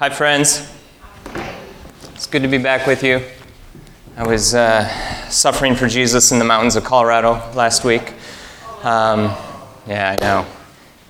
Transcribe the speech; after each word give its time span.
Hi, 0.00 0.08
friends. 0.08 0.66
It's 2.14 2.26
good 2.26 2.40
to 2.40 2.48
be 2.48 2.56
back 2.56 2.86
with 2.86 3.04
you. 3.04 3.20
I 4.16 4.26
was 4.26 4.54
uh, 4.54 4.88
suffering 5.28 5.74
for 5.74 5.88
Jesus 5.88 6.32
in 6.32 6.38
the 6.38 6.44
mountains 6.46 6.74
of 6.74 6.84
Colorado 6.84 7.32
last 7.52 7.84
week. 7.84 8.14
Um, 8.82 9.36
yeah, 9.86 10.16
I 10.18 10.24
know. 10.24 10.46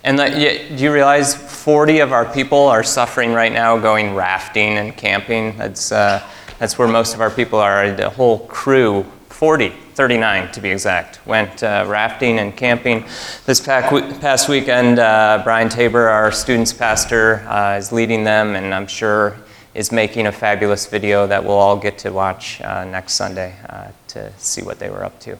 And 0.02 0.16
do 0.18 0.82
you 0.82 0.92
realize 0.92 1.36
40 1.36 2.00
of 2.00 2.10
our 2.10 2.24
people 2.32 2.66
are 2.66 2.82
suffering 2.82 3.32
right 3.32 3.52
now 3.52 3.78
going 3.78 4.16
rafting 4.16 4.76
and 4.76 4.96
camping? 4.96 5.56
That's, 5.56 5.92
uh, 5.92 6.28
that's 6.58 6.76
where 6.76 6.88
most 6.88 7.14
of 7.14 7.20
our 7.20 7.30
people 7.30 7.60
are. 7.60 7.92
The 7.92 8.10
whole 8.10 8.40
crew, 8.48 9.06
40, 9.28 9.72
39 10.00 10.50
to 10.52 10.62
be 10.62 10.70
exact, 10.70 11.20
went 11.26 11.62
uh, 11.62 11.84
rafting 11.86 12.38
and 12.38 12.56
camping. 12.56 13.04
This 13.44 13.60
past 13.60 14.48
weekend, 14.48 14.98
uh, 14.98 15.42
Brian 15.44 15.68
Tabor, 15.68 16.08
our 16.08 16.32
students 16.32 16.72
pastor, 16.72 17.46
uh, 17.46 17.76
is 17.76 17.92
leading 17.92 18.24
them, 18.24 18.56
and 18.56 18.72
I'm 18.72 18.86
sure 18.86 19.36
is 19.74 19.92
making 19.92 20.26
a 20.26 20.32
fabulous 20.32 20.86
video 20.86 21.26
that 21.26 21.44
we'll 21.44 21.52
all 21.52 21.76
get 21.76 21.98
to 21.98 22.10
watch 22.10 22.62
uh, 22.62 22.86
next 22.86 23.12
Sunday 23.12 23.54
uh, 23.68 23.88
to 24.08 24.32
see 24.38 24.62
what 24.62 24.78
they 24.78 24.88
were 24.88 25.04
up 25.04 25.20
to. 25.20 25.36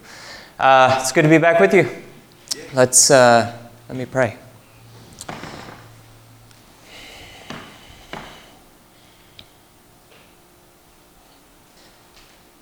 Uh, 0.59 0.99
it's 1.01 1.11
good 1.11 1.23
to 1.23 1.31
be 1.31 1.39
back 1.39 1.59
with 1.59 1.73
you. 1.73 1.89
Let's 2.75 3.09
let 3.09 3.57
me 3.89 4.05
pray. 4.05 4.37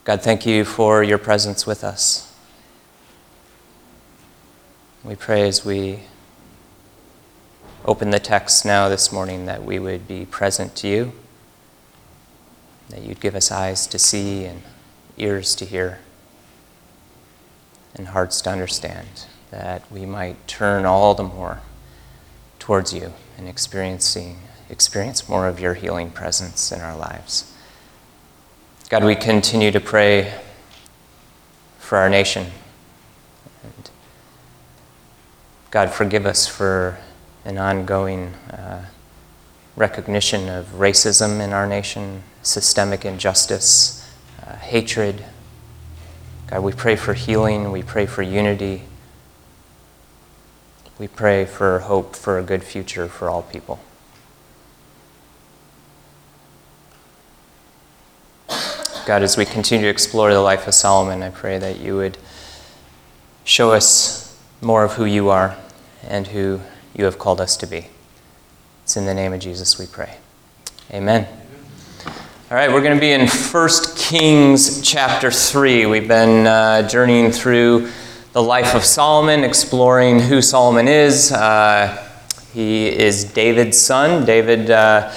God, 0.08 0.22
thank 0.22 0.46
you 0.46 0.64
for 0.64 1.02
your 1.02 1.18
presence 1.18 1.66
with 1.66 1.84
us. 1.84 2.34
We 5.04 5.14
pray 5.14 5.46
as 5.46 5.66
we 5.66 5.98
open 7.84 8.08
the 8.08 8.18
text 8.18 8.64
now 8.64 8.88
this 8.88 9.12
morning 9.12 9.44
that 9.44 9.64
we 9.64 9.78
would 9.78 10.08
be 10.08 10.24
present 10.24 10.74
to 10.76 10.88
you, 10.88 11.12
that 12.88 13.02
you'd 13.02 13.20
give 13.20 13.34
us 13.34 13.52
eyes 13.52 13.86
to 13.88 13.98
see 13.98 14.46
and 14.46 14.62
ears 15.18 15.54
to 15.56 15.66
hear, 15.66 15.98
and 17.94 18.08
hearts 18.08 18.40
to 18.40 18.50
understand, 18.50 19.26
that 19.50 19.92
we 19.92 20.06
might 20.06 20.48
turn 20.48 20.86
all 20.86 21.12
the 21.12 21.22
more 21.22 21.60
towards 22.58 22.94
you 22.94 23.12
and 23.36 23.46
experiencing 23.46 24.38
experience 24.70 25.28
more 25.28 25.46
of 25.46 25.60
your 25.60 25.74
healing 25.74 26.10
presence 26.10 26.72
in 26.72 26.80
our 26.80 26.96
lives. 26.96 27.52
God, 28.88 29.04
we 29.04 29.16
continue 29.16 29.70
to 29.70 29.80
pray 29.80 30.32
for 31.78 31.98
our 31.98 32.08
nation. 32.08 32.46
And 33.62 33.90
God, 35.70 35.90
forgive 35.90 36.24
us 36.24 36.48
for 36.48 36.98
an 37.44 37.58
ongoing 37.58 38.32
uh, 38.50 38.86
recognition 39.76 40.48
of 40.48 40.68
racism 40.68 41.38
in 41.38 41.52
our 41.52 41.66
nation, 41.66 42.22
systemic 42.42 43.04
injustice, 43.04 44.10
uh, 44.42 44.56
hatred. 44.56 45.22
God, 46.46 46.62
we 46.62 46.72
pray 46.72 46.96
for 46.96 47.12
healing, 47.12 47.70
we 47.70 47.82
pray 47.82 48.06
for 48.06 48.22
unity. 48.22 48.84
We 50.98 51.08
pray 51.08 51.44
for 51.44 51.80
hope 51.80 52.16
for 52.16 52.38
a 52.38 52.42
good 52.42 52.64
future 52.64 53.06
for 53.06 53.28
all 53.28 53.42
people. 53.42 53.80
God, 59.08 59.22
as 59.22 59.38
we 59.38 59.46
continue 59.46 59.86
to 59.86 59.90
explore 59.90 60.34
the 60.34 60.40
life 60.42 60.68
of 60.68 60.74
Solomon, 60.74 61.22
I 61.22 61.30
pray 61.30 61.56
that 61.56 61.80
you 61.80 61.96
would 61.96 62.18
show 63.42 63.72
us 63.72 64.38
more 64.60 64.84
of 64.84 64.92
who 64.92 65.06
you 65.06 65.30
are 65.30 65.56
and 66.06 66.26
who 66.26 66.60
you 66.94 67.06
have 67.06 67.18
called 67.18 67.40
us 67.40 67.56
to 67.56 67.66
be. 67.66 67.86
It's 68.82 68.98
in 68.98 69.06
the 69.06 69.14
name 69.14 69.32
of 69.32 69.40
Jesus 69.40 69.78
we 69.78 69.86
pray. 69.86 70.18
Amen. 70.92 71.26
All 72.04 72.12
right, 72.58 72.70
we're 72.70 72.82
going 72.82 72.96
to 72.96 73.00
be 73.00 73.12
in 73.12 73.26
1 73.28 73.70
Kings 73.96 74.82
chapter 74.82 75.30
3. 75.30 75.86
We've 75.86 76.06
been 76.06 76.46
uh, 76.46 76.86
journeying 76.86 77.32
through 77.32 77.90
the 78.34 78.42
life 78.42 78.74
of 78.74 78.84
Solomon, 78.84 79.42
exploring 79.42 80.20
who 80.20 80.42
Solomon 80.42 80.86
is. 80.86 81.32
Uh, 81.32 81.96
he 82.52 82.88
is 82.88 83.24
David's 83.24 83.80
son. 83.80 84.26
David. 84.26 84.70
Uh, 84.70 85.10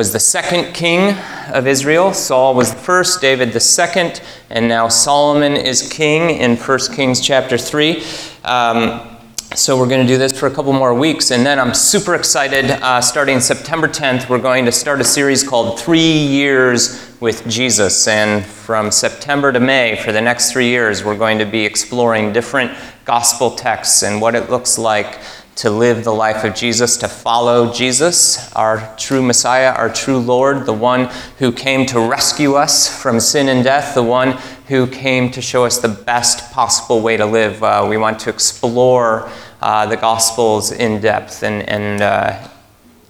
was 0.00 0.14
the 0.14 0.18
second 0.18 0.72
king 0.72 1.14
of 1.52 1.66
Israel. 1.66 2.14
Saul 2.14 2.54
was 2.54 2.72
the 2.72 2.80
first, 2.80 3.20
David 3.20 3.52
the 3.52 3.60
second, 3.60 4.22
and 4.48 4.66
now 4.66 4.88
Solomon 4.88 5.52
is 5.52 5.92
king 5.92 6.30
in 6.38 6.56
1 6.56 6.78
Kings 6.94 7.20
chapter 7.20 7.58
3. 7.58 8.02
Um, 8.42 9.18
so 9.54 9.78
we're 9.78 9.90
going 9.90 10.00
to 10.00 10.10
do 10.10 10.16
this 10.16 10.32
for 10.32 10.46
a 10.46 10.50
couple 10.50 10.72
more 10.72 10.94
weeks, 10.94 11.30
and 11.30 11.44
then 11.44 11.58
I'm 11.58 11.74
super 11.74 12.14
excited. 12.14 12.70
Uh, 12.70 13.02
starting 13.02 13.40
September 13.40 13.88
10th, 13.88 14.30
we're 14.30 14.38
going 14.38 14.64
to 14.64 14.72
start 14.72 15.02
a 15.02 15.04
series 15.04 15.46
called 15.46 15.78
Three 15.78 16.00
Years 16.00 17.14
with 17.20 17.46
Jesus. 17.46 18.08
And 18.08 18.42
from 18.42 18.90
September 18.90 19.52
to 19.52 19.60
May, 19.60 19.96
for 19.96 20.12
the 20.12 20.22
next 20.22 20.50
three 20.50 20.68
years, 20.68 21.04
we're 21.04 21.18
going 21.18 21.38
to 21.40 21.44
be 21.44 21.66
exploring 21.66 22.32
different 22.32 22.72
gospel 23.04 23.50
texts 23.50 24.02
and 24.02 24.18
what 24.18 24.34
it 24.34 24.48
looks 24.48 24.78
like 24.78 25.18
to 25.60 25.68
live 25.68 26.04
the 26.04 26.10
life 26.10 26.42
of 26.42 26.54
Jesus, 26.54 26.96
to 26.96 27.06
follow 27.06 27.70
Jesus, 27.70 28.50
our 28.54 28.94
true 28.96 29.20
Messiah, 29.20 29.72
our 29.72 29.92
true 29.92 30.18
Lord, 30.18 30.64
the 30.64 30.72
one 30.72 31.10
who 31.38 31.52
came 31.52 31.84
to 31.88 32.00
rescue 32.00 32.54
us 32.54 32.88
from 33.02 33.20
sin 33.20 33.46
and 33.50 33.62
death, 33.62 33.94
the 33.94 34.02
one 34.02 34.38
who 34.68 34.86
came 34.86 35.30
to 35.32 35.42
show 35.42 35.66
us 35.66 35.76
the 35.76 35.88
best 35.88 36.50
possible 36.52 37.02
way 37.02 37.18
to 37.18 37.26
live. 37.26 37.62
Uh, 37.62 37.86
we 37.86 37.98
want 37.98 38.18
to 38.20 38.30
explore 38.30 39.30
uh, 39.60 39.84
the 39.84 39.98
Gospels 39.98 40.72
in 40.72 40.98
depth 41.02 41.42
and, 41.42 41.68
and 41.68 42.00
uh, 42.00 42.48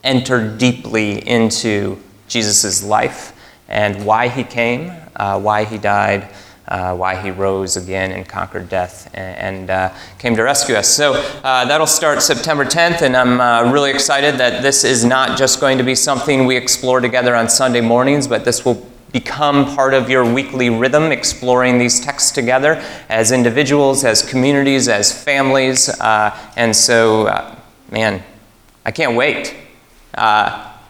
enter 0.03 0.57
deeply 0.57 1.25
into 1.29 2.03
Jesus' 2.27 2.83
life 2.83 3.33
and 3.69 4.05
why 4.05 4.27
he 4.27 4.43
came, 4.43 4.91
uh, 5.15 5.39
why 5.39 5.63
he 5.63 5.79
died 5.79 6.29
uh, 6.69 6.95
why 6.95 7.21
he 7.21 7.31
rose 7.31 7.77
again 7.77 8.13
and 8.13 8.29
conquered 8.29 8.69
death 8.69 9.11
and, 9.15 9.37
and 9.59 9.71
uh, 9.71 9.95
came 10.19 10.37
to 10.37 10.43
rescue 10.43 10.75
us. 10.75 10.89
So 10.89 11.15
uh, 11.43 11.65
that'll 11.65 11.87
start 11.87 12.23
September 12.23 12.65
10th, 12.65 13.03
and 13.03 13.17
I'm 13.17 13.41
uh, 13.41 13.73
really 13.73 13.91
excited 13.91 14.37
that 14.39 14.63
this 14.63 14.85
is 14.85 15.05
not 15.05 15.37
just 15.37 15.61
going 15.61 15.79
to 15.79 15.85
be 15.85 15.95
something 15.95 16.47
we 16.47 16.57
explore 16.57 17.01
together 17.01 17.35
on 17.35 17.49
Sunday 17.49 17.81
mornings, 17.81 18.29
but 18.29 18.45
this 18.45 18.65
will 18.65 18.87
become 19.13 19.75
part 19.75 19.93
of 19.93 20.09
your 20.09 20.33
weekly 20.33 20.71
rhythm, 20.71 21.11
exploring 21.11 21.79
these 21.79 21.99
texts 21.99 22.31
together 22.31 22.75
as 23.09 23.33
individuals, 23.33 24.05
as 24.05 24.23
communities, 24.23 24.89
as 24.89 25.13
families. 25.25 25.89
Uh, 25.89 26.37
and 26.57 26.75
so, 26.77 27.57
man, 27.91 28.23
I 28.87 28.93
can't 28.93 29.17
wait. 29.17 29.57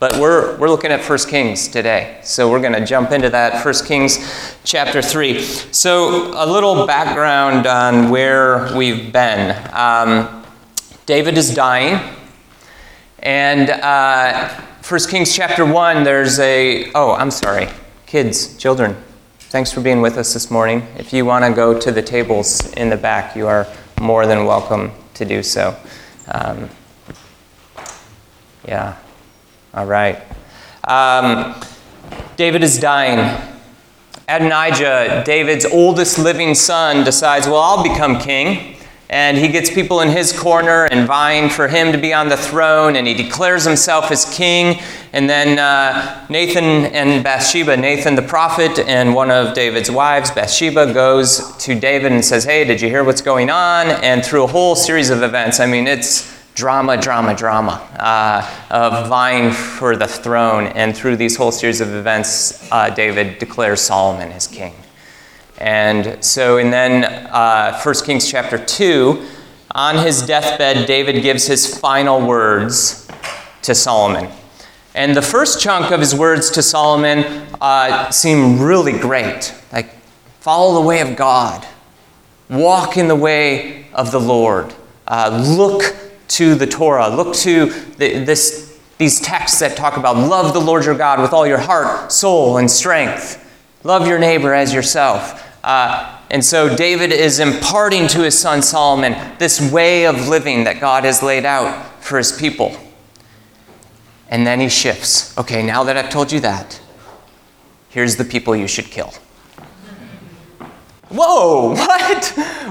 But 0.00 0.16
we're, 0.18 0.56
we're 0.56 0.70
looking 0.70 0.92
at 0.92 1.06
1 1.06 1.18
Kings 1.28 1.68
today. 1.68 2.18
So 2.24 2.50
we're 2.50 2.62
going 2.62 2.72
to 2.72 2.86
jump 2.86 3.12
into 3.12 3.28
that. 3.28 3.62
1 3.62 3.74
Kings 3.84 4.56
chapter 4.64 5.02
3. 5.02 5.42
So, 5.42 6.32
a 6.42 6.46
little 6.50 6.86
background 6.86 7.66
on 7.66 8.08
where 8.08 8.74
we've 8.74 9.12
been. 9.12 9.54
Um, 9.74 10.42
David 11.04 11.36
is 11.36 11.54
dying. 11.54 12.16
And 13.18 13.68
uh, 13.68 14.48
1 14.88 15.00
Kings 15.10 15.36
chapter 15.36 15.66
1, 15.66 16.02
there's 16.02 16.38
a. 16.38 16.90
Oh, 16.94 17.12
I'm 17.12 17.30
sorry. 17.30 17.68
Kids, 18.06 18.56
children, 18.56 18.96
thanks 19.38 19.70
for 19.70 19.82
being 19.82 20.00
with 20.00 20.16
us 20.16 20.32
this 20.32 20.50
morning. 20.50 20.86
If 20.96 21.12
you 21.12 21.26
want 21.26 21.44
to 21.44 21.52
go 21.52 21.78
to 21.78 21.92
the 21.92 22.00
tables 22.00 22.72
in 22.72 22.88
the 22.88 22.96
back, 22.96 23.36
you 23.36 23.46
are 23.46 23.66
more 24.00 24.24
than 24.26 24.46
welcome 24.46 24.92
to 25.12 25.26
do 25.26 25.42
so. 25.42 25.76
Um, 26.28 26.70
yeah. 28.66 28.96
All 29.72 29.86
right. 29.86 30.20
Um, 30.88 31.54
David 32.36 32.64
is 32.64 32.78
dying. 32.80 33.18
Adonijah, 34.28 35.22
David's 35.24 35.64
oldest 35.64 36.18
living 36.18 36.54
son, 36.54 37.04
decides, 37.04 37.46
well, 37.46 37.60
I'll 37.60 37.82
become 37.82 38.18
king. 38.18 38.76
And 39.10 39.36
he 39.36 39.48
gets 39.48 39.68
people 39.68 40.00
in 40.00 40.08
his 40.08 40.32
corner 40.32 40.86
and 40.86 41.06
vying 41.06 41.50
for 41.50 41.68
him 41.68 41.92
to 41.92 41.98
be 41.98 42.12
on 42.12 42.28
the 42.28 42.36
throne, 42.36 42.94
and 42.94 43.06
he 43.06 43.14
declares 43.14 43.64
himself 43.64 44.10
as 44.10 44.24
king. 44.36 44.80
And 45.12 45.28
then 45.28 45.58
uh, 45.58 46.26
Nathan 46.28 46.86
and 46.86 47.22
Bathsheba, 47.22 47.76
Nathan 47.76 48.14
the 48.14 48.22
prophet 48.22 48.78
and 48.78 49.14
one 49.14 49.30
of 49.30 49.54
David's 49.54 49.90
wives, 49.90 50.30
Bathsheba, 50.30 50.94
goes 50.94 51.56
to 51.58 51.78
David 51.78 52.12
and 52.12 52.24
says, 52.24 52.44
Hey, 52.44 52.64
did 52.64 52.80
you 52.80 52.88
hear 52.88 53.02
what's 53.02 53.22
going 53.22 53.50
on? 53.50 53.88
And 53.88 54.24
through 54.24 54.44
a 54.44 54.48
whole 54.48 54.76
series 54.76 55.10
of 55.10 55.24
events, 55.24 55.58
I 55.58 55.66
mean, 55.66 55.88
it's 55.88 56.39
drama, 56.54 56.96
drama, 56.96 57.34
drama 57.34 57.72
uh, 57.98 58.48
of 58.70 59.08
vying 59.08 59.52
for 59.52 59.96
the 59.96 60.06
throne. 60.06 60.66
And 60.66 60.96
through 60.96 61.16
these 61.16 61.36
whole 61.36 61.52
series 61.52 61.80
of 61.80 61.94
events, 61.94 62.70
uh, 62.72 62.90
David 62.90 63.38
declares 63.38 63.80
Solomon 63.80 64.30
his 64.30 64.46
king. 64.46 64.74
And 65.58 66.24
so, 66.24 66.56
and 66.58 66.72
then 66.72 67.04
uh, 67.04 67.80
1 67.80 67.94
Kings 68.04 68.28
chapter 68.28 68.58
2, 68.58 69.26
on 69.72 70.04
his 70.04 70.22
deathbed, 70.22 70.86
David 70.86 71.22
gives 71.22 71.46
his 71.46 71.78
final 71.78 72.26
words 72.26 73.06
to 73.62 73.74
Solomon. 73.74 74.28
And 74.94 75.14
the 75.14 75.22
first 75.22 75.60
chunk 75.60 75.92
of 75.92 76.00
his 76.00 76.14
words 76.14 76.50
to 76.52 76.62
Solomon 76.62 77.46
uh, 77.60 78.10
seem 78.10 78.60
really 78.60 78.98
great. 78.98 79.54
Like, 79.72 79.94
follow 80.40 80.80
the 80.80 80.86
way 80.86 81.00
of 81.00 81.14
God, 81.14 81.66
walk 82.48 82.96
in 82.96 83.06
the 83.06 83.14
way 83.14 83.86
of 83.92 84.10
the 84.10 84.18
Lord, 84.18 84.74
uh, 85.06 85.44
look 85.56 85.82
to 86.30 86.54
the 86.54 86.66
Torah, 86.66 87.08
look 87.08 87.34
to 87.36 87.66
the, 87.98 88.24
this 88.24 88.70
these 89.00 89.18
texts 89.18 89.60
that 89.60 89.78
talk 89.78 89.96
about 89.96 90.14
love 90.16 90.52
the 90.52 90.60
Lord 90.60 90.84
your 90.84 90.94
God 90.94 91.22
with 91.22 91.32
all 91.32 91.46
your 91.46 91.58
heart, 91.58 92.12
soul, 92.12 92.58
and 92.58 92.70
strength. 92.70 93.42
Love 93.82 94.06
your 94.06 94.18
neighbor 94.18 94.52
as 94.52 94.74
yourself. 94.74 95.42
Uh, 95.64 96.18
and 96.30 96.44
so 96.44 96.76
David 96.76 97.10
is 97.10 97.40
imparting 97.40 98.08
to 98.08 98.22
his 98.22 98.38
son 98.38 98.60
Solomon 98.60 99.16
this 99.38 99.72
way 99.72 100.04
of 100.04 100.28
living 100.28 100.64
that 100.64 100.80
God 100.80 101.04
has 101.04 101.22
laid 101.22 101.46
out 101.46 102.02
for 102.02 102.18
his 102.18 102.30
people. 102.30 102.76
And 104.28 104.46
then 104.46 104.60
he 104.60 104.68
shifts. 104.68 105.36
Okay, 105.38 105.62
now 105.62 105.82
that 105.84 105.96
I've 105.96 106.10
told 106.10 106.30
you 106.30 106.40
that, 106.40 106.78
here's 107.88 108.16
the 108.16 108.24
people 108.24 108.54
you 108.54 108.68
should 108.68 108.86
kill. 108.86 109.14
Whoa, 111.10 111.70
what? 111.74 112.26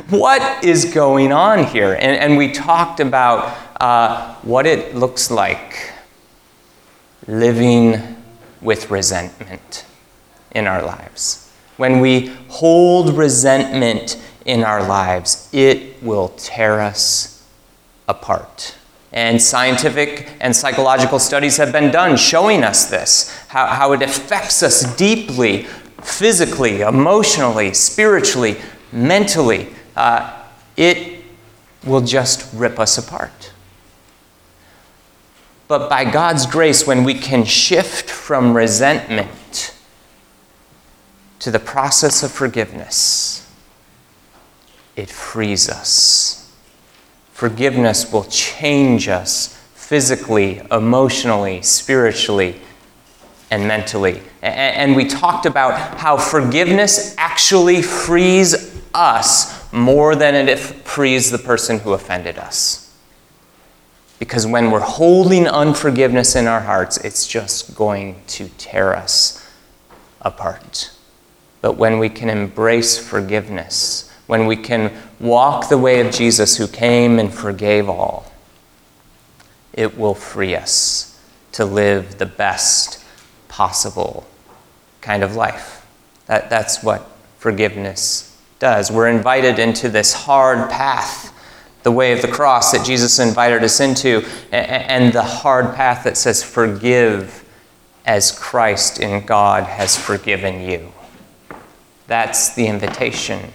What 0.09 0.63
is 0.63 0.85
going 0.93 1.31
on 1.31 1.65
here? 1.65 1.93
And, 1.93 2.17
and 2.17 2.37
we 2.37 2.51
talked 2.51 2.99
about 2.99 3.57
uh, 3.81 4.35
what 4.41 4.65
it 4.65 4.95
looks 4.95 5.29
like 5.29 5.91
living 7.27 8.15
with 8.61 8.89
resentment 8.89 9.85
in 10.51 10.67
our 10.67 10.81
lives. 10.81 11.51
When 11.77 11.99
we 11.99 12.27
hold 12.47 13.15
resentment 13.15 14.19
in 14.45 14.63
our 14.63 14.87
lives, 14.87 15.49
it 15.53 16.01
will 16.01 16.29
tear 16.29 16.81
us 16.81 17.45
apart. 18.07 18.75
And 19.11 19.41
scientific 19.41 20.31
and 20.39 20.55
psychological 20.55 21.19
studies 21.19 21.57
have 21.57 21.71
been 21.71 21.91
done 21.91 22.15
showing 22.15 22.63
us 22.63 22.89
this, 22.89 23.35
how, 23.47 23.67
how 23.67 23.91
it 23.93 24.01
affects 24.01 24.61
us 24.61 24.95
deeply, 24.95 25.67
physically, 26.01 26.81
emotionally, 26.81 27.73
spiritually, 27.73 28.57
mentally. 28.91 29.67
Uh, 29.95 30.43
it 30.77 31.23
will 31.85 32.01
just 32.01 32.51
rip 32.53 32.79
us 32.79 32.97
apart. 32.97 33.51
But 35.67 35.89
by 35.89 36.03
God's 36.03 36.45
grace, 36.45 36.87
when 36.87 37.03
we 37.03 37.13
can 37.13 37.45
shift 37.45 38.09
from 38.09 38.55
resentment 38.55 39.75
to 41.39 41.51
the 41.51 41.59
process 41.59 42.23
of 42.23 42.31
forgiveness, 42.31 43.47
it 44.95 45.09
frees 45.09 45.69
us. 45.69 46.51
Forgiveness 47.33 48.11
will 48.11 48.25
change 48.25 49.07
us 49.07 49.55
physically, 49.73 50.61
emotionally, 50.71 51.61
spiritually, 51.61 52.59
and 53.51 53.67
mentally. 53.67 54.21
And 54.41 54.95
we 54.95 55.05
talked 55.05 55.45
about 55.45 55.97
how 55.97 56.17
forgiveness 56.17 57.15
actually 57.17 57.81
frees 57.81 58.79
us 58.93 59.71
more 59.71 60.15
than 60.15 60.35
it 60.35 60.57
frees 60.59 61.31
the 61.31 61.37
person 61.37 61.79
who 61.79 61.93
offended 61.93 62.37
us. 62.37 62.85
Because 64.19 64.45
when 64.45 64.69
we're 64.69 64.79
holding 64.81 65.47
unforgiveness 65.47 66.35
in 66.35 66.47
our 66.47 66.59
hearts, 66.59 66.97
it's 66.97 67.25
just 67.25 67.75
going 67.75 68.21
to 68.27 68.49
tear 68.57 68.95
us 68.95 69.47
apart. 70.21 70.91
But 71.61 71.77
when 71.77 71.99
we 71.99 72.09
can 72.09 72.29
embrace 72.29 72.97
forgiveness, 72.97 74.11
when 74.27 74.45
we 74.45 74.57
can 74.57 74.91
walk 75.19 75.69
the 75.69 75.77
way 75.77 76.01
of 76.01 76.13
Jesus 76.13 76.57
who 76.57 76.67
came 76.67 77.17
and 77.17 77.33
forgave 77.33 77.89
all, 77.89 78.31
it 79.73 79.97
will 79.97 80.15
free 80.15 80.55
us 80.55 81.19
to 81.53 81.65
live 81.65 82.17
the 82.17 82.25
best 82.25 83.03
possible 83.59 84.25
kind 85.01 85.21
of 85.21 85.35
life. 85.35 85.85
That, 86.27 86.49
that's 86.49 86.81
what 86.81 87.11
forgiveness 87.39 88.41
does. 88.57 88.89
We're 88.89 89.09
invited 89.09 89.59
into 89.59 89.89
this 89.89 90.13
hard 90.13 90.69
path, 90.69 91.33
the 91.83 91.91
way 91.91 92.13
of 92.13 92.21
the 92.21 92.29
cross 92.29 92.71
that 92.71 92.85
Jesus 92.85 93.19
invited 93.19 93.61
us 93.61 93.81
into, 93.81 94.25
and 94.53 95.11
the 95.11 95.23
hard 95.23 95.75
path 95.75 96.05
that 96.05 96.15
says, 96.15 96.41
Forgive 96.41 97.43
as 98.05 98.31
Christ 98.31 99.01
in 99.01 99.25
God 99.25 99.65
has 99.65 99.97
forgiven 99.97 100.61
you. 100.61 100.93
That's 102.07 102.55
the 102.55 102.67
invitation 102.67 103.51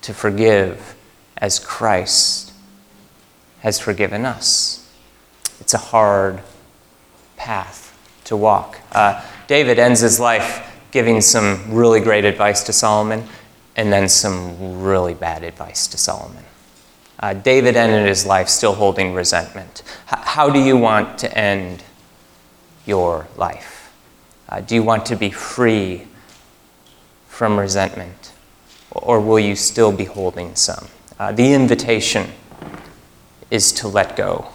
to 0.00 0.14
forgive 0.14 0.94
as 1.36 1.58
Christ 1.58 2.54
has 3.60 3.78
forgiven 3.78 4.24
us. 4.24 4.90
It's 5.60 5.74
a 5.74 5.78
hard 5.92 6.40
path 7.36 7.84
to 8.24 8.36
walk. 8.36 8.80
Uh, 8.92 9.22
David 9.46 9.78
ends 9.78 10.00
his 10.00 10.18
life 10.18 10.70
giving 10.90 11.20
some 11.20 11.62
really 11.68 12.00
great 12.00 12.24
advice 12.24 12.62
to 12.64 12.72
Solomon 12.72 13.24
and 13.76 13.92
then 13.92 14.08
some 14.08 14.82
really 14.82 15.14
bad 15.14 15.42
advice 15.42 15.86
to 15.88 15.98
Solomon. 15.98 16.44
Uh, 17.18 17.34
David 17.34 17.76
ended 17.76 18.06
his 18.06 18.26
life 18.26 18.48
still 18.48 18.74
holding 18.74 19.14
resentment. 19.14 19.82
H- 20.12 20.20
how 20.22 20.50
do 20.50 20.60
you 20.60 20.76
want 20.76 21.18
to 21.18 21.38
end 21.38 21.82
your 22.86 23.26
life? 23.36 23.92
Uh, 24.48 24.60
do 24.60 24.74
you 24.74 24.82
want 24.82 25.06
to 25.06 25.16
be 25.16 25.30
free 25.30 26.06
from 27.28 27.58
resentment? 27.58 28.32
or 28.94 29.20
will 29.20 29.38
you 29.38 29.56
still 29.56 29.92
be 29.92 30.04
holding 30.04 30.54
some? 30.54 30.86
Uh, 31.18 31.32
the 31.32 31.52
invitation 31.52 32.30
is 33.50 33.72
to 33.72 33.88
let 33.88 34.16
go 34.16 34.48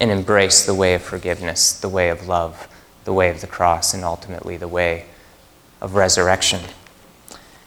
and 0.00 0.10
embrace 0.10 0.64
the 0.64 0.74
way 0.74 0.94
of 0.94 1.02
forgiveness, 1.02 1.78
the 1.78 1.88
way 1.88 2.08
of 2.08 2.26
love, 2.26 2.66
the 3.04 3.12
way 3.12 3.28
of 3.28 3.42
the 3.42 3.46
cross, 3.46 3.94
and 3.94 4.02
ultimately 4.02 4.56
the 4.56 4.68
way 4.68 5.04
of 5.80 5.94
resurrection. 5.94 6.60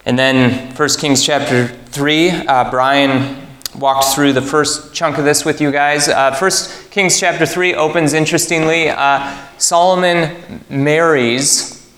And 0.05 0.19
then 0.19 0.75
1 0.75 0.89
Kings 0.99 1.23
chapter 1.23 1.67
3, 1.67 2.29
uh, 2.29 2.69
Brian 2.71 3.47
walked 3.77 4.13
through 4.13 4.33
the 4.33 4.41
first 4.41 4.93
chunk 4.93 5.17
of 5.17 5.25
this 5.25 5.45
with 5.45 5.61
you 5.61 5.71
guys. 5.71 6.09
Uh, 6.09 6.35
1 6.35 6.51
Kings 6.91 7.19
chapter 7.19 7.45
3 7.45 7.75
opens 7.75 8.13
interestingly. 8.13 8.89
Uh, 8.89 9.35
Solomon 9.57 10.63
marries 10.69 11.89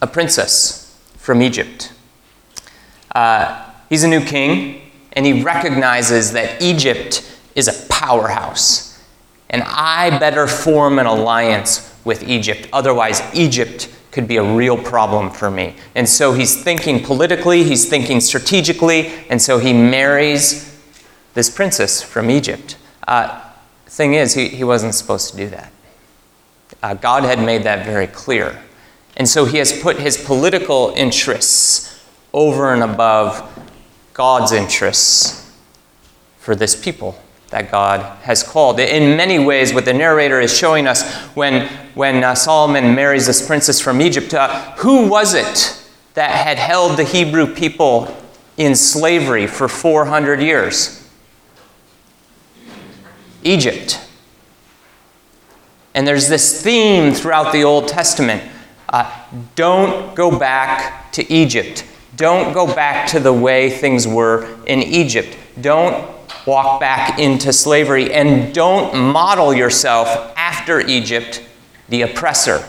a 0.00 0.06
princess 0.06 0.98
from 1.16 1.42
Egypt. 1.42 1.92
Uh, 3.14 3.70
he's 3.88 4.04
a 4.04 4.08
new 4.08 4.24
king, 4.24 4.80
and 5.12 5.26
he 5.26 5.42
recognizes 5.42 6.32
that 6.32 6.62
Egypt 6.62 7.26
is 7.54 7.68
a 7.68 7.86
powerhouse. 7.88 8.89
And 9.50 9.62
I 9.64 10.16
better 10.18 10.46
form 10.46 10.98
an 10.98 11.06
alliance 11.06 11.92
with 12.04 12.28
Egypt. 12.28 12.68
Otherwise, 12.72 13.20
Egypt 13.34 13.92
could 14.12 14.26
be 14.26 14.36
a 14.36 14.54
real 14.54 14.76
problem 14.76 15.30
for 15.30 15.50
me. 15.50 15.74
And 15.94 16.08
so 16.08 16.32
he's 16.32 16.62
thinking 16.62 17.02
politically, 17.02 17.64
he's 17.64 17.88
thinking 17.88 18.20
strategically, 18.20 19.08
and 19.28 19.40
so 19.40 19.58
he 19.58 19.72
marries 19.72 20.80
this 21.34 21.50
princess 21.50 22.02
from 22.02 22.30
Egypt. 22.30 22.76
Uh, 23.06 23.40
thing 23.86 24.14
is, 24.14 24.34
he, 24.34 24.48
he 24.48 24.64
wasn't 24.64 24.94
supposed 24.94 25.30
to 25.30 25.36
do 25.36 25.48
that. 25.48 25.72
Uh, 26.82 26.94
God 26.94 27.24
had 27.24 27.38
made 27.38 27.64
that 27.64 27.84
very 27.84 28.06
clear. 28.06 28.60
And 29.16 29.28
so 29.28 29.44
he 29.44 29.58
has 29.58 29.78
put 29.80 29.98
his 29.98 30.16
political 30.16 30.92
interests 30.96 32.02
over 32.32 32.72
and 32.72 32.82
above 32.82 33.46
God's 34.14 34.52
interests 34.52 35.52
for 36.38 36.54
this 36.54 36.80
people 36.80 37.18
that 37.50 37.70
God 37.70 38.00
has 38.22 38.42
called. 38.42 38.78
In 38.80 39.16
many 39.16 39.38
ways, 39.38 39.74
what 39.74 39.84
the 39.84 39.92
narrator 39.92 40.40
is 40.40 40.56
showing 40.56 40.86
us 40.86 41.16
when, 41.34 41.68
when 41.94 42.22
uh, 42.22 42.34
Solomon 42.34 42.94
marries 42.94 43.26
this 43.26 43.44
princess 43.44 43.80
from 43.80 44.00
Egypt, 44.00 44.32
uh, 44.32 44.72
who 44.76 45.08
was 45.08 45.34
it 45.34 45.84
that 46.14 46.30
had 46.30 46.58
held 46.58 46.96
the 46.96 47.04
Hebrew 47.04 47.52
people 47.52 48.16
in 48.56 48.74
slavery 48.76 49.46
for 49.46 49.68
400 49.68 50.40
years? 50.40 51.08
Egypt. 53.42 54.00
And 55.94 56.06
there's 56.06 56.28
this 56.28 56.62
theme 56.62 57.12
throughout 57.12 57.52
the 57.52 57.64
Old 57.64 57.88
Testament 57.88 58.42
uh, 58.88 59.08
don't 59.54 60.16
go 60.16 60.36
back 60.36 61.12
to 61.12 61.32
Egypt. 61.32 61.84
Don't 62.16 62.52
go 62.52 62.66
back 62.66 63.08
to 63.08 63.20
the 63.20 63.32
way 63.32 63.70
things 63.70 64.06
were 64.06 64.58
in 64.66 64.82
Egypt. 64.82 65.36
Don't 65.60 66.19
walk 66.46 66.80
back 66.80 67.18
into 67.18 67.52
slavery. 67.52 68.12
And 68.12 68.54
don't 68.54 68.94
model 69.12 69.54
yourself 69.54 70.08
after 70.36 70.80
Egypt, 70.80 71.42
the 71.88 72.02
oppressor. 72.02 72.68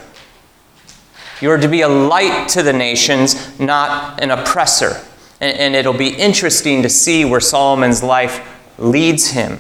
You 1.42 1.52
are 1.52 1.58
to 1.58 1.68
be 1.68 1.82
a 1.82 1.90
light 1.90 2.50
to 2.50 2.64
the 2.64 2.74
nations, 2.74 3.60
not 3.60 4.22
an 4.22 4.32
oppressor. 4.32 5.02
And, 5.40 5.58
and 5.58 5.76
it'll 5.76 5.94
be 5.94 6.10
interesting 6.10 6.84
to 6.84 6.90
see 6.90 7.26
where 7.26 7.40
Solomon's 7.40 8.04
life 8.04 8.48
leads 8.78 9.32
him 9.32 9.60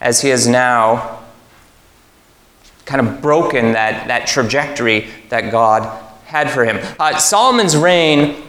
as 0.00 0.22
he 0.22 0.28
has 0.28 0.46
now 0.46 1.18
kind 2.84 3.06
of 3.06 3.20
broken 3.20 3.72
that, 3.72 4.08
that 4.08 4.26
trajectory 4.26 5.08
that 5.28 5.50
God 5.50 6.04
had 6.24 6.50
for 6.50 6.64
him. 6.64 6.78
Uh, 6.98 7.18
Solomon's 7.18 7.76
reign 7.76 8.42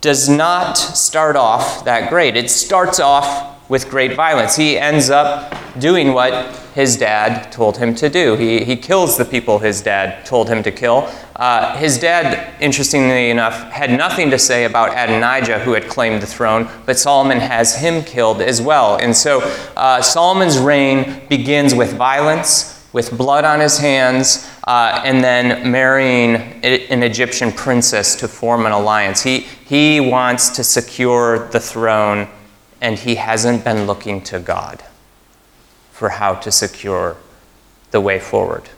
does 0.00 0.28
not 0.28 0.74
start 0.74 1.36
off 1.36 1.84
that 1.84 2.10
great. 2.10 2.36
It 2.36 2.50
starts 2.50 3.00
off 3.00 3.59
with 3.70 3.88
great 3.88 4.14
violence. 4.16 4.56
He 4.56 4.76
ends 4.76 5.10
up 5.10 5.54
doing 5.78 6.12
what 6.12 6.54
his 6.74 6.96
dad 6.96 7.52
told 7.52 7.78
him 7.78 7.94
to 7.94 8.10
do. 8.10 8.34
He, 8.34 8.64
he 8.64 8.76
kills 8.76 9.16
the 9.16 9.24
people 9.24 9.60
his 9.60 9.80
dad 9.80 10.26
told 10.26 10.48
him 10.48 10.62
to 10.64 10.72
kill. 10.72 11.08
Uh, 11.36 11.76
his 11.78 11.96
dad, 11.96 12.60
interestingly 12.60 13.30
enough, 13.30 13.70
had 13.70 13.90
nothing 13.90 14.28
to 14.30 14.38
say 14.38 14.64
about 14.64 14.90
Adonijah, 14.90 15.60
who 15.60 15.72
had 15.72 15.88
claimed 15.88 16.20
the 16.20 16.26
throne, 16.26 16.68
but 16.84 16.98
Solomon 16.98 17.38
has 17.38 17.76
him 17.76 18.02
killed 18.02 18.42
as 18.42 18.60
well. 18.60 18.96
And 18.96 19.16
so 19.16 19.40
uh, 19.76 20.02
Solomon's 20.02 20.58
reign 20.58 21.22
begins 21.28 21.72
with 21.72 21.92
violence, 21.92 22.88
with 22.92 23.16
blood 23.16 23.44
on 23.44 23.60
his 23.60 23.78
hands, 23.78 24.50
uh, 24.64 25.00
and 25.04 25.22
then 25.22 25.70
marrying 25.70 26.36
an 26.64 27.04
Egyptian 27.04 27.52
princess 27.52 28.16
to 28.16 28.26
form 28.26 28.66
an 28.66 28.72
alliance. 28.72 29.22
He, 29.22 29.46
he 29.64 30.00
wants 30.00 30.48
to 30.50 30.64
secure 30.64 31.48
the 31.50 31.60
throne, 31.60 32.28
and 32.80 32.98
he 32.98 33.16
hasn't 33.16 33.64
been 33.64 33.86
looking 33.86 34.22
to 34.22 34.38
God 34.38 34.82
for 35.92 36.10
how 36.10 36.34
to 36.34 36.50
secure 36.50 37.16
the 37.90 38.00
way 38.00 38.18
forward. 38.18 38.68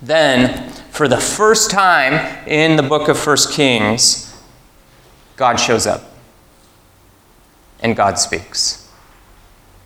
Then, 0.00 0.70
for 0.90 1.08
the 1.08 1.18
first 1.18 1.70
time 1.70 2.46
in 2.46 2.76
the 2.76 2.82
book 2.82 3.08
of 3.08 3.18
First 3.18 3.52
Kings, 3.52 4.26
God 5.36 5.56
shows 5.56 5.86
up 5.86 6.02
and 7.80 7.96
God 7.96 8.18
speaks. 8.18 8.90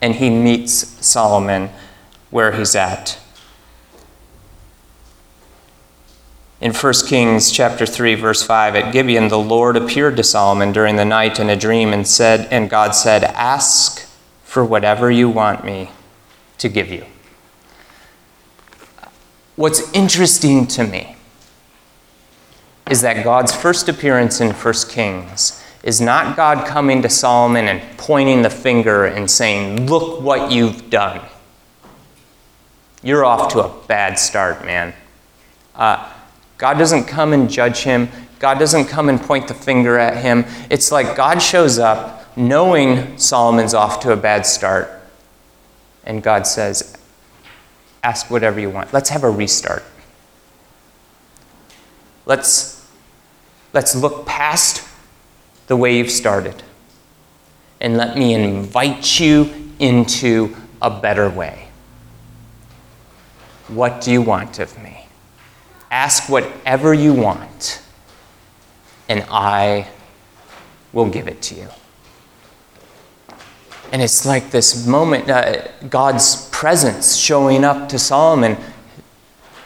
And 0.01 0.15
he 0.15 0.29
meets 0.29 0.73
Solomon 1.05 1.69
where 2.29 2.51
he's 2.51 2.75
at. 2.75 3.17
In 6.65 6.73
1 6.73 6.93
Kings 7.05 7.51
chapter 7.51 7.85
3 7.85 8.15
verse 8.15 8.41
5 8.41 8.75
at 8.75 8.91
Gibeon 8.91 9.27
the 9.27 9.37
Lord 9.37 9.77
appeared 9.77 10.17
to 10.17 10.23
Solomon 10.23 10.71
during 10.71 10.95
the 10.95 11.05
night 11.05 11.39
in 11.39 11.47
a 11.47 11.55
dream 11.55 11.93
and 11.93 12.07
said 12.07 12.47
and 12.49 12.71
God 12.71 12.95
said 12.95 13.23
ask 13.23 14.09
for 14.43 14.65
whatever 14.65 15.11
you 15.11 15.29
want 15.29 15.63
me 15.63 15.91
to 16.57 16.67
give 16.67 16.89
you. 16.89 17.05
What's 19.55 19.93
interesting 19.93 20.65
to 20.69 20.83
me 20.83 21.17
is 22.89 23.01
that 23.01 23.23
God's 23.23 23.55
first 23.55 23.87
appearance 23.87 24.41
in 24.41 24.49
1 24.49 24.73
Kings 24.89 25.63
is 25.83 26.01
not 26.01 26.35
God 26.35 26.65
coming 26.65 27.03
to 27.03 27.09
Solomon 27.09 27.67
and 27.67 27.95
pointing 27.99 28.41
the 28.41 28.49
finger 28.49 29.05
and 29.05 29.29
saying, 29.29 29.85
Look 29.85 30.19
what 30.19 30.51
you've 30.51 30.89
done 30.89 31.21
you're 33.03 33.23
off 33.23 33.53
to 33.53 33.59
a 33.59 33.69
bad 33.85 34.17
start, 34.17 34.65
man. 34.65 34.91
Uh, 35.75 36.11
God 36.57 36.77
doesn't 36.77 37.05
come 37.05 37.33
and 37.33 37.49
judge 37.49 37.79
him. 37.79 38.09
God 38.39 38.59
doesn't 38.59 38.85
come 38.85 39.09
and 39.09 39.19
point 39.19 39.47
the 39.47 39.53
finger 39.53 39.97
at 39.97 40.21
him. 40.21 40.45
It's 40.69 40.91
like 40.91 41.15
God 41.15 41.41
shows 41.41 41.79
up 41.79 42.37
knowing 42.37 43.17
Solomon's 43.17 43.73
off 43.73 43.99
to 44.01 44.11
a 44.11 44.17
bad 44.17 44.45
start. 44.45 44.89
And 46.03 46.21
God 46.21 46.45
says, 46.45 46.97
Ask 48.03 48.29
whatever 48.29 48.59
you 48.59 48.69
want. 48.69 48.93
Let's 48.93 49.09
have 49.09 49.23
a 49.23 49.29
restart. 49.29 49.83
Let's, 52.27 52.87
let's 53.73 53.95
look 53.95 54.25
past 54.27 54.87
the 55.67 55.75
way 55.75 55.97
you've 55.97 56.11
started 56.11 56.61
and 57.81 57.97
let 57.97 58.17
me 58.17 58.33
invite 58.33 59.19
you 59.19 59.71
into 59.79 60.55
a 60.81 60.89
better 60.89 61.29
way. 61.29 61.67
What 63.67 64.01
do 64.01 64.11
you 64.11 64.21
want 64.21 64.59
of 64.59 64.77
me? 64.81 65.04
Ask 65.95 66.27
whatever 66.27 66.93
you 66.93 67.13
want, 67.13 67.81
and 69.07 69.25
I 69.31 69.87
will 70.91 71.09
give 71.09 71.29
it 71.29 71.41
to 71.43 71.55
you. 71.55 71.69
And 73.93 74.01
it's 74.01 74.25
like 74.25 74.51
this 74.51 74.85
moment, 74.85 75.29
uh, 75.29 75.69
God's 75.89 76.49
presence 76.49 77.15
showing 77.15 77.63
up 77.63 77.87
to 77.87 77.97
Solomon. 77.97 78.57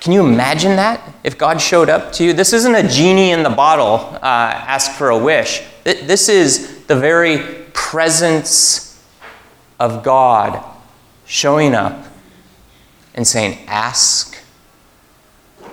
Can 0.02 0.14
you 0.14 0.24
imagine 0.24 0.76
that? 0.76 1.02
If 1.24 1.36
God 1.36 1.60
showed 1.60 1.90
up 1.90 2.12
to 2.14 2.24
you? 2.24 2.34
This 2.34 2.54
isn't 2.54 2.76
a 2.76 2.88
genie 2.88 3.32
in 3.32 3.42
the 3.42 3.50
bottle, 3.50 3.96
uh, 4.22 4.22
ask 4.22 4.92
for 4.92 5.10
a 5.10 5.18
wish. 5.18 5.64
This 5.84 6.30
is 6.30 6.86
the 6.86 6.96
very 6.96 7.40
presence 7.74 9.04
of 9.80 10.04
God 10.04 10.64
showing 11.26 11.74
up 11.74 12.06
and 13.16 13.28
saying, 13.28 13.58
Ask 13.66 14.29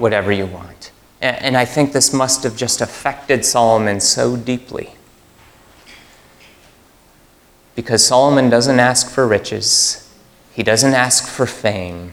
whatever 0.01 0.33
you 0.33 0.47
want. 0.47 0.91
And 1.21 1.57
I 1.57 1.65
think 1.65 1.93
this 1.93 2.13
must 2.13 2.43
have 2.43 2.57
just 2.57 2.81
affected 2.81 3.45
Solomon 3.45 4.01
so 4.01 4.37
deeply. 4.37 4.95
Because 7.75 8.07
Solomon 8.07 8.49
doesn't 8.51 8.79
ask 8.79 9.11
for 9.11 9.27
riches, 9.27 10.15
he 10.53 10.63
doesn't 10.63 10.95
ask 10.95 11.27
for 11.27 11.47
fame, 11.47 12.13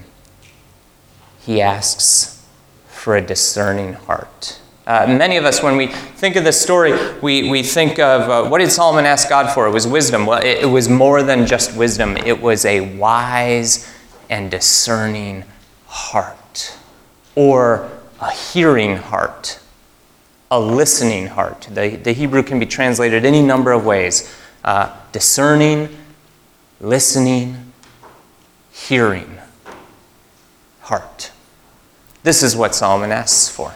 he 1.39 1.61
asks 1.61 2.45
for 2.87 3.15
a 3.15 3.21
discerning 3.21 3.93
heart. 3.93 4.59
Uh, 4.85 5.05
many 5.07 5.37
of 5.37 5.45
us, 5.45 5.63
when 5.63 5.77
we 5.77 5.87
think 5.87 6.35
of 6.35 6.43
this 6.43 6.61
story, 6.61 6.93
we, 7.21 7.49
we 7.49 7.63
think 7.63 7.99
of 7.99 8.29
uh, 8.29 8.49
what 8.49 8.59
did 8.59 8.69
Solomon 8.69 9.05
ask 9.05 9.29
God 9.29 9.53
for? 9.53 9.65
It 9.65 9.71
was 9.71 9.87
wisdom. 9.87 10.25
Well, 10.25 10.41
it, 10.41 10.63
it 10.63 10.65
was 10.65 10.89
more 10.89 11.23
than 11.23 11.45
just 11.45 11.75
wisdom, 11.77 12.17
it 12.17 12.41
was 12.41 12.65
a 12.65 12.95
wise 12.97 13.89
and 14.29 14.51
discerning 14.51 15.45
heart, 15.87 16.77
or 17.35 17.89
a 18.19 18.31
hearing 18.31 18.97
heart, 18.97 19.59
a 20.51 20.59
listening 20.59 21.27
heart. 21.27 21.67
The, 21.71 21.95
the 21.95 22.13
Hebrew 22.13 22.43
can 22.43 22.59
be 22.59 22.65
translated 22.65 23.25
any 23.25 23.41
number 23.41 23.71
of 23.71 23.85
ways 23.85 24.33
uh, 24.63 24.95
discerning, 25.11 25.89
listening, 26.79 27.73
hearing 28.71 29.37
heart. 30.81 31.31
This 32.23 32.43
is 32.43 32.55
what 32.55 32.73
Solomon 32.73 33.11
asks 33.11 33.49
for. 33.49 33.73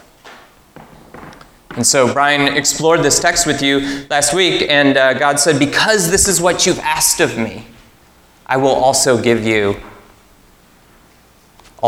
And 1.75 1.85
so 1.85 2.11
Brian 2.11 2.55
explored 2.55 3.03
this 3.03 3.19
text 3.19 3.45
with 3.45 3.61
you 3.61 4.07
last 4.09 4.33
week, 4.33 4.65
and 4.67 4.97
uh, 4.97 5.13
God 5.13 5.39
said, 5.39 5.59
Because 5.59 6.09
this 6.09 6.27
is 6.27 6.41
what 6.41 6.65
you've 6.65 6.79
asked 6.79 7.19
of 7.19 7.37
me, 7.37 7.67
I 8.47 8.57
will 8.57 8.69
also 8.69 9.21
give 9.21 9.45
you 9.45 9.75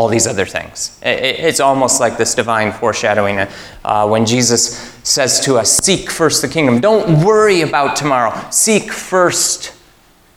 all 0.00 0.08
these 0.08 0.26
other 0.26 0.46
things. 0.46 0.98
It's 1.02 1.60
almost 1.60 2.00
like 2.00 2.16
this 2.16 2.34
divine 2.34 2.72
foreshadowing 2.72 3.46
uh, 3.84 4.08
when 4.08 4.24
Jesus 4.24 4.78
says 5.02 5.40
to 5.40 5.58
us, 5.58 5.76
Seek 5.76 6.10
first 6.10 6.40
the 6.40 6.48
kingdom. 6.48 6.80
Don't 6.80 7.22
worry 7.22 7.60
about 7.60 7.96
tomorrow. 7.96 8.48
Seek 8.50 8.90
first 8.90 9.74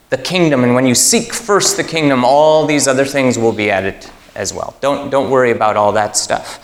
the 0.10 0.18
kingdom. 0.18 0.66
And 0.66 0.76
when 0.76 0.86
you 0.86 0.94
seek 0.94 1.34
first 1.34 1.78
the 1.78 1.84
kingdom, 1.86 2.26
all 2.26 2.66
these 2.66 2.90
other 2.90 3.06
things 3.06 3.38
will 3.38 3.54
be 3.54 3.72
added 3.72 4.06
as 4.36 4.54
well. 4.54 4.76
Don't, 4.82 5.10
don't 5.10 5.32
worry 5.32 5.52
about 5.52 5.78
all 5.78 5.94
that 5.94 6.18
stuff. 6.18 6.62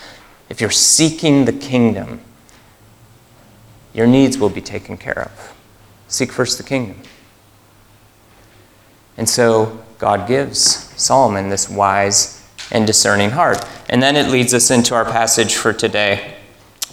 If 0.50 0.60
you're 0.60 0.68
seeking 0.68 1.46
the 1.46 1.54
kingdom, 1.54 2.20
your 3.94 4.06
needs 4.06 4.36
will 4.36 4.50
be 4.50 4.60
taken 4.60 4.98
care 4.98 5.20
of. 5.20 5.54
Seek 6.06 6.32
first 6.32 6.58
the 6.58 6.64
kingdom. 6.64 7.00
And 9.16 9.26
so 9.26 9.82
God 9.96 10.28
gives 10.28 10.60
Solomon 11.00 11.48
this 11.48 11.66
wise 11.70 12.39
and 12.72 12.86
discerning 12.86 13.30
heart. 13.30 13.64
And 13.88 14.02
then 14.02 14.16
it 14.16 14.30
leads 14.30 14.54
us 14.54 14.70
into 14.70 14.94
our 14.94 15.04
passage 15.04 15.56
for 15.56 15.72
today 15.72 16.36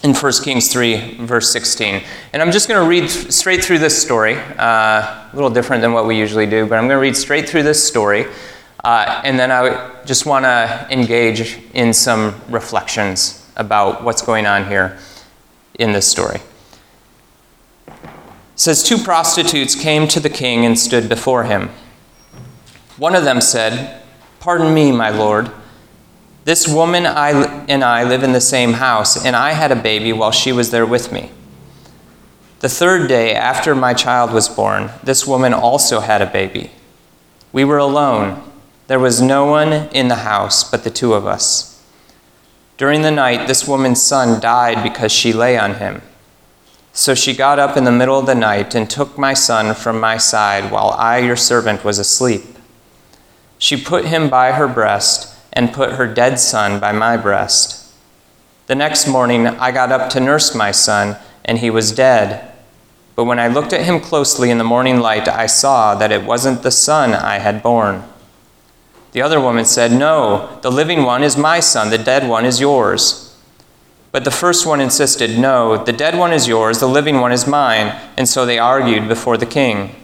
in 0.03 0.13
1 0.13 0.33
Kings 0.43 0.71
3, 0.71 1.25
verse 1.25 1.51
16. 1.51 2.03
And 2.33 2.41
I'm 2.41 2.51
just 2.51 2.67
going 2.67 2.81
to 2.81 2.87
read 2.87 3.09
straight 3.09 3.63
through 3.63 3.79
this 3.79 3.99
story, 3.99 4.35
uh, 4.35 4.61
a 4.61 5.31
little 5.33 5.49
different 5.49 5.81
than 5.81 5.93
what 5.93 6.05
we 6.05 6.17
usually 6.17 6.45
do, 6.45 6.65
but 6.65 6.75
I'm 6.75 6.87
going 6.87 6.97
to 6.97 7.01
read 7.01 7.15
straight 7.17 7.49
through 7.49 7.63
this 7.63 7.85
story. 7.85 8.25
Uh, 8.83 9.21
and 9.23 9.39
then 9.39 9.51
I 9.51 10.03
just 10.05 10.25
want 10.25 10.45
to 10.45 10.87
engage 10.91 11.59
in 11.73 11.93
some 11.93 12.39
reflections 12.47 13.49
about 13.55 14.03
what's 14.03 14.21
going 14.21 14.45
on 14.45 14.67
here 14.67 14.97
in 15.79 15.91
this 15.91 16.09
story. 16.09 16.39
It 17.87 17.95
says, 18.55 18.83
Two 18.83 18.97
prostitutes 18.97 19.75
came 19.75 20.07
to 20.09 20.19
the 20.19 20.29
king 20.29 20.65
and 20.65 20.77
stood 20.77 21.09
before 21.09 21.43
him. 21.43 21.69
One 22.97 23.15
of 23.15 23.23
them 23.23 23.41
said, 23.41 24.03
Pardon 24.39 24.73
me, 24.73 24.91
my 24.91 25.09
lord. 25.09 25.51
This 26.47 26.65
woman 26.65 27.05
I, 27.05 27.65
and 27.67 27.83
I 27.83 28.05
live 28.05 28.23
in 28.23 28.31
the 28.31 28.39
same 28.39 28.71
house, 28.71 29.25
and 29.25 29.35
I 29.35 29.51
had 29.51 29.69
a 29.69 29.75
baby 29.75 30.13
while 30.13 30.31
she 30.31 30.53
was 30.53 30.71
there 30.71 30.85
with 30.85 31.11
me. 31.11 31.29
The 32.61 32.69
third 32.69 33.09
day 33.09 33.35
after 33.35 33.75
my 33.75 33.93
child 33.93 34.31
was 34.31 34.47
born, 34.47 34.91
this 35.03 35.27
woman 35.27 35.53
also 35.53 35.99
had 35.99 36.21
a 36.21 36.25
baby. 36.25 36.71
We 37.51 37.65
were 37.65 37.79
alone. 37.79 38.41
There 38.87 38.97
was 38.97 39.21
no 39.21 39.45
one 39.45 39.89
in 39.89 40.07
the 40.07 40.23
house 40.23 40.63
but 40.63 40.85
the 40.85 40.89
two 40.89 41.13
of 41.13 41.27
us. 41.27 41.83
During 42.77 43.01
the 43.01 43.11
night, 43.11 43.49
this 43.49 43.67
woman's 43.67 44.01
son 44.01 44.39
died 44.39 44.81
because 44.83 45.11
she 45.11 45.33
lay 45.33 45.57
on 45.57 45.73
him. 45.73 46.01
So 46.93 47.13
she 47.13 47.35
got 47.35 47.59
up 47.59 47.75
in 47.75 47.83
the 47.83 47.91
middle 47.91 48.19
of 48.19 48.25
the 48.25 48.35
night 48.35 48.73
and 48.73 48.89
took 48.89 49.17
my 49.17 49.33
son 49.33 49.75
from 49.75 49.99
my 49.99 50.15
side 50.15 50.71
while 50.71 50.91
I, 50.91 51.17
your 51.17 51.35
servant, 51.35 51.83
was 51.83 51.99
asleep. 51.99 52.45
She 53.57 53.75
put 53.75 54.05
him 54.05 54.29
by 54.29 54.53
her 54.53 54.69
breast 54.69 55.33
and 55.57 55.73
put 55.73 55.93
her 55.93 56.05
dead 56.05 56.39
son 56.39 56.79
by 56.79 56.91
my 56.91 57.17
breast. 57.17 57.91
The 58.67 58.75
next 58.75 59.07
morning, 59.07 59.47
I 59.47 59.71
got 59.71 59.91
up 59.91 60.11
to 60.11 60.19
nurse 60.19 60.53
my 60.53 60.69
son, 60.69 61.17
and 61.43 61.57
he 61.57 61.71
was 61.71 61.91
dead. 61.91 62.51
But 63.15 63.23
when 63.23 63.39
I 63.39 63.47
looked 63.47 63.73
at 63.73 63.83
him 63.83 63.99
closely 63.99 64.51
in 64.51 64.59
the 64.59 64.63
morning 64.63 64.99
light, 64.99 65.27
I 65.27 65.47
saw 65.47 65.95
that 65.95 66.11
it 66.11 66.23
wasn't 66.23 66.61
the 66.61 66.69
son 66.69 67.15
I 67.15 67.39
had 67.39 67.63
borne. 67.63 68.03
The 69.13 69.23
other 69.23 69.41
woman 69.41 69.65
said, 69.65 69.91
No, 69.91 70.59
the 70.61 70.69
living 70.69 71.01
one 71.01 71.23
is 71.23 71.35
my 71.35 71.59
son, 71.59 71.89
the 71.89 71.97
dead 71.97 72.29
one 72.29 72.45
is 72.45 72.59
yours. 72.59 73.35
But 74.11 74.25
the 74.25 74.31
first 74.31 74.67
one 74.67 74.79
insisted, 74.79 75.39
No, 75.39 75.83
the 75.83 75.91
dead 75.91 76.15
one 76.19 76.33
is 76.33 76.47
yours, 76.47 76.79
the 76.79 76.87
living 76.87 77.19
one 77.19 77.31
is 77.31 77.47
mine. 77.47 77.99
And 78.15 78.29
so 78.29 78.45
they 78.45 78.59
argued 78.59 79.07
before 79.07 79.37
the 79.37 79.47
king. 79.47 79.95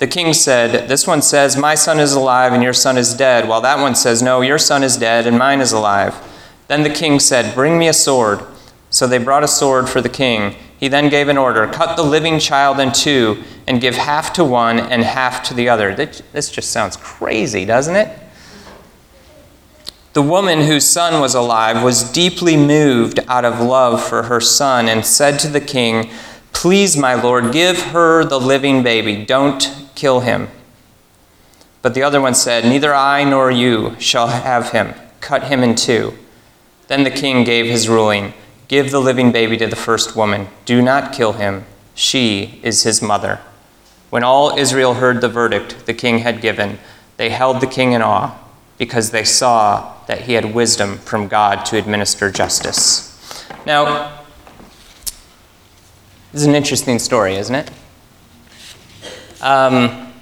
The 0.00 0.06
king 0.06 0.32
said, 0.32 0.88
This 0.88 1.06
one 1.06 1.20
says, 1.20 1.58
My 1.58 1.74
son 1.74 2.00
is 2.00 2.14
alive 2.14 2.54
and 2.54 2.62
your 2.62 2.72
son 2.72 2.96
is 2.96 3.12
dead, 3.12 3.46
while 3.46 3.60
that 3.60 3.78
one 3.78 3.94
says, 3.94 4.22
No, 4.22 4.40
your 4.40 4.56
son 4.56 4.82
is 4.82 4.96
dead 4.96 5.26
and 5.26 5.38
mine 5.38 5.60
is 5.60 5.72
alive. 5.72 6.16
Then 6.68 6.82
the 6.84 6.90
king 6.90 7.20
said, 7.20 7.54
Bring 7.54 7.78
me 7.78 7.86
a 7.86 7.92
sword. 7.92 8.40
So 8.88 9.06
they 9.06 9.18
brought 9.18 9.44
a 9.44 9.48
sword 9.48 9.90
for 9.90 10.00
the 10.00 10.08
king. 10.08 10.56
He 10.78 10.88
then 10.88 11.10
gave 11.10 11.28
an 11.28 11.36
order 11.36 11.66
Cut 11.66 11.96
the 11.96 12.02
living 12.02 12.38
child 12.38 12.80
in 12.80 12.92
two 12.92 13.44
and 13.68 13.78
give 13.78 13.94
half 13.94 14.32
to 14.32 14.44
one 14.44 14.80
and 14.80 15.04
half 15.04 15.42
to 15.44 15.54
the 15.54 15.68
other. 15.68 15.94
This 15.94 16.50
just 16.50 16.70
sounds 16.70 16.96
crazy, 16.96 17.66
doesn't 17.66 17.94
it? 17.94 18.18
The 20.14 20.22
woman 20.22 20.62
whose 20.62 20.86
son 20.86 21.20
was 21.20 21.34
alive 21.34 21.82
was 21.84 22.10
deeply 22.10 22.56
moved 22.56 23.20
out 23.28 23.44
of 23.44 23.60
love 23.60 24.02
for 24.02 24.22
her 24.24 24.40
son 24.40 24.88
and 24.88 25.04
said 25.04 25.38
to 25.40 25.48
the 25.48 25.60
king, 25.60 26.10
Please, 26.52 26.96
my 26.96 27.14
lord, 27.14 27.52
give 27.52 27.80
her 27.80 28.24
the 28.24 28.40
living 28.40 28.82
baby. 28.82 29.24
Don't 29.24 29.88
kill 29.94 30.20
him. 30.20 30.48
But 31.82 31.94
the 31.94 32.02
other 32.02 32.20
one 32.20 32.34
said, 32.34 32.64
Neither 32.64 32.94
I 32.94 33.24
nor 33.24 33.50
you 33.50 33.96
shall 33.98 34.28
have 34.28 34.70
him. 34.70 34.94
Cut 35.20 35.44
him 35.44 35.62
in 35.62 35.74
two. 35.74 36.14
Then 36.88 37.04
the 37.04 37.10
king 37.10 37.44
gave 37.44 37.66
his 37.66 37.88
ruling 37.88 38.34
Give 38.70 38.92
the 38.92 39.00
living 39.00 39.32
baby 39.32 39.56
to 39.56 39.66
the 39.66 39.74
first 39.74 40.14
woman. 40.14 40.46
Do 40.64 40.80
not 40.80 41.12
kill 41.12 41.32
him. 41.32 41.64
She 41.96 42.60
is 42.62 42.84
his 42.84 43.02
mother. 43.02 43.40
When 44.10 44.22
all 44.22 44.56
Israel 44.56 44.94
heard 44.94 45.20
the 45.20 45.28
verdict 45.28 45.86
the 45.86 45.92
king 45.92 46.20
had 46.20 46.40
given, 46.40 46.78
they 47.16 47.30
held 47.30 47.60
the 47.60 47.66
king 47.66 47.94
in 47.94 48.00
awe 48.00 48.38
because 48.78 49.10
they 49.10 49.24
saw 49.24 49.96
that 50.06 50.20
he 50.22 50.34
had 50.34 50.54
wisdom 50.54 50.98
from 50.98 51.26
God 51.26 51.64
to 51.66 51.78
administer 51.78 52.30
justice. 52.30 53.44
Now, 53.66 54.19
this 56.32 56.42
is 56.42 56.46
an 56.46 56.54
interesting 56.54 56.98
story, 56.98 57.36
isn't 57.36 57.54
it? 57.54 57.70
Um, 59.40 60.12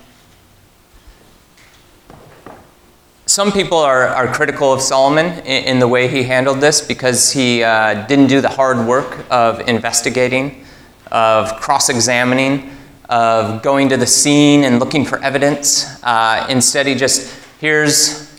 some 3.26 3.52
people 3.52 3.78
are, 3.78 4.06
are 4.06 4.32
critical 4.32 4.72
of 4.72 4.80
Solomon 4.80 5.26
in, 5.40 5.64
in, 5.64 5.78
the 5.80 5.88
way 5.88 6.08
he 6.08 6.22
handled 6.22 6.60
this 6.60 6.80
because 6.80 7.32
he 7.32 7.62
uh, 7.62 8.06
didn't 8.06 8.28
do 8.28 8.40
the 8.40 8.48
hard 8.48 8.86
work 8.86 9.26
of 9.30 9.60
investigating, 9.68 10.64
of 11.10 11.54
cross 11.60 11.88
examining, 11.88 12.70
of 13.08 13.62
going 13.62 13.88
to 13.88 13.96
the 13.96 14.06
scene 14.06 14.64
and 14.64 14.78
looking 14.78 15.04
for 15.04 15.18
evidence. 15.22 16.02
Uh, 16.02 16.46
instead, 16.48 16.86
he 16.86 16.94
just, 16.94 17.34
hears 17.60 18.30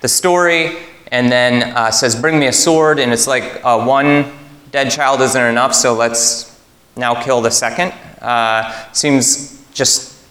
the 0.00 0.08
story, 0.08 0.78
and 1.08 1.30
then 1.30 1.74
uh, 1.76 1.90
says, 1.90 2.20
Bring 2.20 2.38
me 2.38 2.46
a 2.46 2.52
sword. 2.52 2.98
And 2.98 3.12
it's 3.12 3.26
like 3.26 3.60
uh, 3.64 3.84
one 3.84 4.32
dead 4.70 4.90
child 4.90 5.20
isn't 5.20 5.42
enough, 5.42 5.74
so 5.74 5.94
let's 5.94 6.49
now 6.96 7.22
kill 7.22 7.40
the 7.40 7.50
second. 7.50 7.92
Uh, 8.20 8.92
seems 8.92 9.64
just 9.72 10.22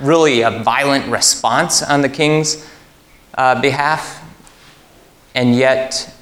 really 0.00 0.42
a 0.42 0.50
violent 0.50 1.06
response 1.10 1.82
on 1.82 2.02
the 2.02 2.08
king's 2.08 2.66
uh, 3.36 3.60
behalf. 3.60 4.22
And 5.34 5.54
yet, 5.54 6.12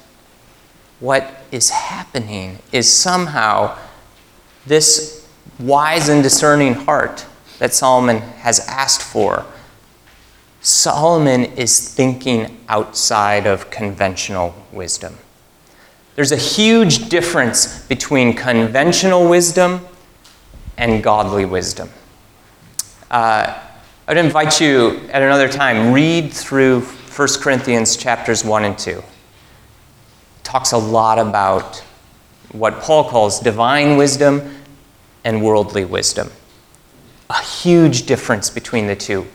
what 0.99 1.43
is 1.51 1.69
happening 1.69 2.59
is 2.71 2.91
somehow 2.91 3.77
this 4.65 5.27
wise 5.59 6.09
and 6.09 6.21
discerning 6.21 6.73
heart 6.73 7.25
that 7.59 7.73
Solomon 7.73 8.19
has 8.19 8.59
asked 8.67 9.01
for. 9.01 9.45
Solomon 10.61 11.45
is 11.45 11.93
thinking 11.93 12.57
outside 12.67 13.47
of 13.47 13.69
conventional 13.69 14.53
wisdom. 14.71 15.17
There's 16.15 16.31
a 16.31 16.37
huge 16.37 17.09
difference 17.09 17.85
between 17.87 18.33
conventional 18.33 19.29
wisdom 19.29 19.85
and 20.77 21.03
godly 21.03 21.45
wisdom. 21.45 21.89
Uh, 23.09 23.59
I'd 24.07 24.17
invite 24.17 24.59
you 24.59 25.01
at 25.11 25.21
another 25.21 25.47
time, 25.47 25.93
read 25.93 26.33
through 26.33 26.81
1 26.81 27.27
Corinthians 27.41 27.95
chapters 27.95 28.43
1 28.43 28.65
and 28.65 28.77
2. 28.77 28.91
It 28.91 29.03
talks 30.43 30.71
a 30.71 30.77
lot 30.77 31.19
about 31.19 31.83
what 32.51 32.79
Paul 32.79 33.09
calls 33.09 33.39
divine 33.39 33.97
wisdom 33.97 34.55
and 35.23 35.43
worldly 35.43 35.85
wisdom. 35.85 36.31
A 37.29 37.43
huge 37.43 38.05
difference 38.05 38.49
between 38.49 38.87
the 38.87 38.95
two. 38.95 39.27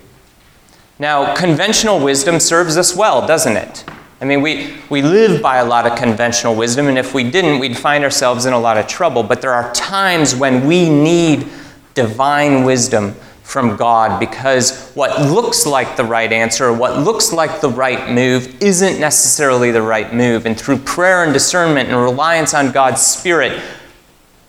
Now, 0.98 1.34
conventional 1.34 2.00
wisdom 2.00 2.40
serves 2.40 2.76
us 2.76 2.96
well, 2.96 3.26
doesn't 3.26 3.56
it? 3.56 3.84
I 4.20 4.24
mean, 4.26 4.42
we, 4.42 4.74
we 4.90 5.02
live 5.02 5.42
by 5.42 5.56
a 5.56 5.64
lot 5.64 5.86
of 5.86 5.98
conventional 5.98 6.54
wisdom, 6.54 6.86
and 6.86 6.96
if 6.96 7.14
we 7.14 7.28
didn't, 7.28 7.58
we'd 7.58 7.76
find 7.76 8.04
ourselves 8.04 8.46
in 8.46 8.52
a 8.52 8.58
lot 8.58 8.76
of 8.76 8.86
trouble. 8.86 9.22
But 9.22 9.42
there 9.42 9.52
are 9.52 9.72
times 9.74 10.34
when 10.34 10.66
we 10.66 10.88
need 10.88 11.48
divine 11.94 12.64
wisdom 12.64 13.14
from 13.42 13.76
God 13.76 14.18
because 14.18 14.90
what 14.92 15.20
looks 15.30 15.66
like 15.66 15.96
the 15.96 16.04
right 16.04 16.32
answer, 16.32 16.72
what 16.72 16.98
looks 16.98 17.32
like 17.32 17.60
the 17.60 17.68
right 17.68 18.10
move, 18.10 18.62
isn't 18.62 18.98
necessarily 18.98 19.70
the 19.70 19.82
right 19.82 20.12
move. 20.14 20.46
And 20.46 20.58
through 20.58 20.78
prayer 20.78 21.24
and 21.24 21.32
discernment 21.32 21.90
and 21.90 21.98
reliance 21.98 22.54
on 22.54 22.72
God's 22.72 23.02
Spirit, 23.02 23.60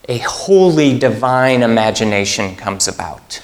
a 0.08 0.20
holy 0.20 0.98
divine 0.98 1.64
imagination 1.64 2.56
comes 2.56 2.88
about 2.88 3.42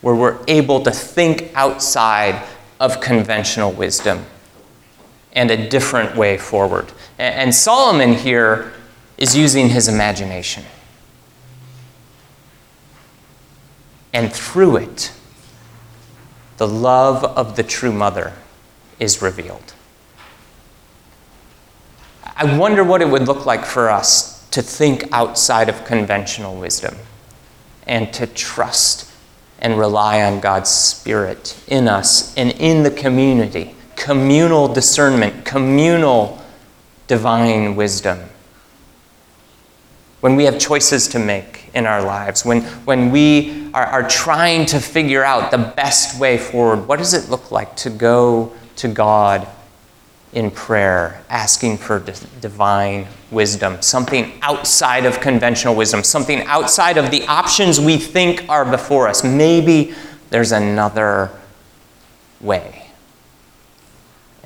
where 0.00 0.14
we're 0.14 0.38
able 0.48 0.80
to 0.82 0.90
think 0.90 1.50
outside 1.54 2.42
of 2.80 3.00
conventional 3.00 3.72
wisdom 3.72 4.24
and 5.36 5.52
a 5.52 5.68
different 5.68 6.16
way 6.16 6.36
forward. 6.36 6.90
And 7.18 7.54
Solomon 7.54 8.14
here 8.14 8.72
is 9.16 9.36
using 9.36 9.68
his 9.68 9.86
imagination. 9.86 10.64
and 14.16 14.32
through 14.32 14.76
it, 14.78 15.12
the 16.56 16.66
love 16.66 17.22
of 17.22 17.54
the 17.54 17.62
true 17.62 17.92
mother 17.92 18.32
is 18.98 19.20
revealed. 19.20 19.74
I 22.24 22.56
wonder 22.56 22.82
what 22.82 23.02
it 23.02 23.10
would 23.10 23.28
look 23.28 23.44
like 23.44 23.66
for 23.66 23.90
us 23.90 24.48
to 24.52 24.62
think 24.62 25.04
outside 25.12 25.68
of 25.68 25.84
conventional 25.84 26.56
wisdom 26.56 26.96
and 27.86 28.10
to 28.14 28.26
trust 28.26 29.12
and 29.58 29.78
rely 29.78 30.22
on 30.22 30.40
God's 30.40 30.70
Spirit 30.70 31.62
in 31.68 31.86
us 31.86 32.34
and 32.38 32.52
in 32.52 32.84
the 32.84 32.90
community. 32.90 33.75
Communal 33.96 34.68
discernment, 34.68 35.44
communal 35.44 36.40
divine 37.08 37.74
wisdom. 37.74 38.20
When 40.20 40.36
we 40.36 40.44
have 40.44 40.58
choices 40.58 41.08
to 41.08 41.18
make, 41.18 41.56
in 41.76 41.86
our 41.86 42.02
lives, 42.02 42.44
when, 42.44 42.62
when 42.86 43.10
we 43.10 43.70
are, 43.74 43.84
are 43.84 44.08
trying 44.08 44.64
to 44.66 44.80
figure 44.80 45.22
out 45.22 45.50
the 45.50 45.58
best 45.58 46.18
way 46.18 46.38
forward, 46.38 46.88
what 46.88 46.98
does 46.98 47.12
it 47.12 47.28
look 47.28 47.50
like 47.50 47.76
to 47.76 47.90
go 47.90 48.52
to 48.76 48.88
God 48.88 49.46
in 50.32 50.50
prayer, 50.50 51.22
asking 51.28 51.76
for 51.76 52.00
divine 52.40 53.06
wisdom, 53.30 53.80
something 53.82 54.32
outside 54.40 55.04
of 55.04 55.20
conventional 55.20 55.74
wisdom, 55.74 56.02
something 56.02 56.40
outside 56.46 56.96
of 56.96 57.10
the 57.10 57.26
options 57.26 57.78
we 57.78 57.98
think 57.98 58.48
are 58.48 58.64
before 58.64 59.06
us? 59.06 59.22
Maybe 59.22 59.94
there's 60.30 60.52
another 60.52 61.30
way. 62.40 62.85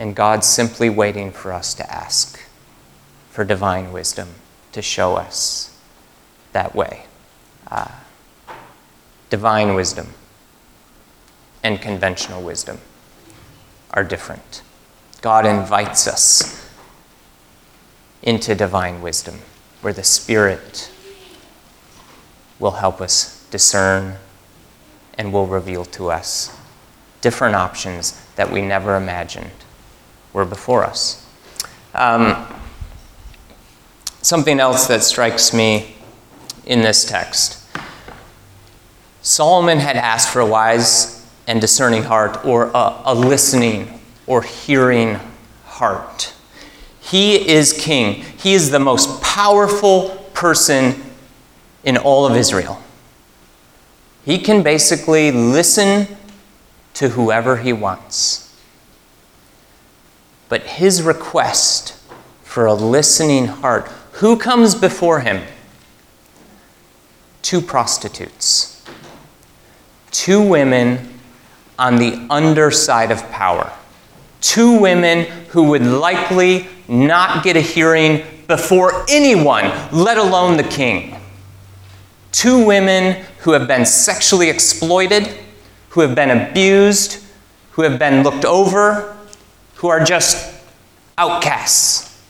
And 0.00 0.16
God's 0.16 0.46
simply 0.46 0.88
waiting 0.88 1.30
for 1.30 1.52
us 1.52 1.74
to 1.74 1.92
ask 1.92 2.40
for 3.28 3.44
divine 3.44 3.92
wisdom 3.92 4.30
to 4.72 4.80
show 4.80 5.16
us 5.16 5.78
that 6.52 6.74
way 6.74 7.04
uh, 7.70 7.90
divine 9.28 9.74
wisdom 9.74 10.14
and 11.62 11.82
conventional 11.82 12.42
wisdom 12.42 12.78
are 13.90 14.02
different. 14.02 14.62
God 15.20 15.44
invites 15.44 16.08
us 16.08 16.66
into 18.22 18.54
divine 18.54 19.02
wisdom, 19.02 19.40
where 19.82 19.92
the 19.92 20.02
Spirit 20.02 20.90
will 22.58 22.70
help 22.72 23.02
us 23.02 23.46
discern 23.50 24.16
and 25.18 25.30
will 25.30 25.46
reveal 25.46 25.84
to 25.84 26.10
us 26.10 26.56
different 27.20 27.54
options 27.54 28.18
that 28.36 28.50
we 28.50 28.62
never 28.62 28.96
imagined 28.96 29.50
were 30.32 30.44
before 30.44 30.84
us. 30.84 31.26
Um, 31.94 32.46
something 34.22 34.60
else 34.60 34.86
that 34.86 35.02
strikes 35.02 35.52
me 35.52 35.96
in 36.66 36.82
this 36.82 37.04
text 37.04 37.60
Solomon 39.22 39.78
had 39.78 39.96
asked 39.96 40.32
for 40.32 40.40
a 40.40 40.46
wise 40.46 41.26
and 41.46 41.60
discerning 41.60 42.04
heart, 42.04 42.44
or 42.44 42.70
a, 42.74 43.02
a 43.06 43.14
listening 43.14 44.00
or 44.26 44.42
hearing 44.42 45.18
heart. 45.64 46.32
He 47.00 47.48
is 47.48 47.72
king. 47.72 48.22
He 48.38 48.54
is 48.54 48.70
the 48.70 48.78
most 48.78 49.20
powerful 49.20 50.10
person 50.32 51.02
in 51.84 51.96
all 51.96 52.26
of 52.26 52.36
Israel. 52.36 52.80
He 54.24 54.38
can 54.38 54.62
basically 54.62 55.32
listen 55.32 56.06
to 56.94 57.10
whoever 57.10 57.56
he 57.56 57.72
wants. 57.72 58.49
But 60.50 60.64
his 60.64 61.00
request 61.00 61.94
for 62.42 62.66
a 62.66 62.74
listening 62.74 63.46
heart, 63.46 63.86
who 64.14 64.36
comes 64.36 64.74
before 64.74 65.20
him? 65.20 65.42
Two 67.40 67.62
prostitutes, 67.62 68.84
two 70.10 70.42
women 70.42 71.14
on 71.78 71.96
the 71.96 72.26
underside 72.28 73.12
of 73.12 73.22
power, 73.30 73.72
two 74.40 74.78
women 74.78 75.24
who 75.50 75.62
would 75.70 75.86
likely 75.86 76.66
not 76.88 77.44
get 77.44 77.56
a 77.56 77.60
hearing 77.60 78.24
before 78.48 79.06
anyone, 79.08 79.70
let 79.92 80.18
alone 80.18 80.56
the 80.56 80.64
king. 80.64 81.16
Two 82.32 82.64
women 82.64 83.24
who 83.38 83.52
have 83.52 83.68
been 83.68 83.86
sexually 83.86 84.50
exploited, 84.50 85.32
who 85.90 86.00
have 86.00 86.16
been 86.16 86.30
abused, 86.30 87.24
who 87.70 87.82
have 87.82 88.00
been 88.00 88.24
looked 88.24 88.44
over, 88.44 89.16
who 89.80 89.88
are 89.88 90.04
just 90.04 90.54
outcasts. 91.16 92.22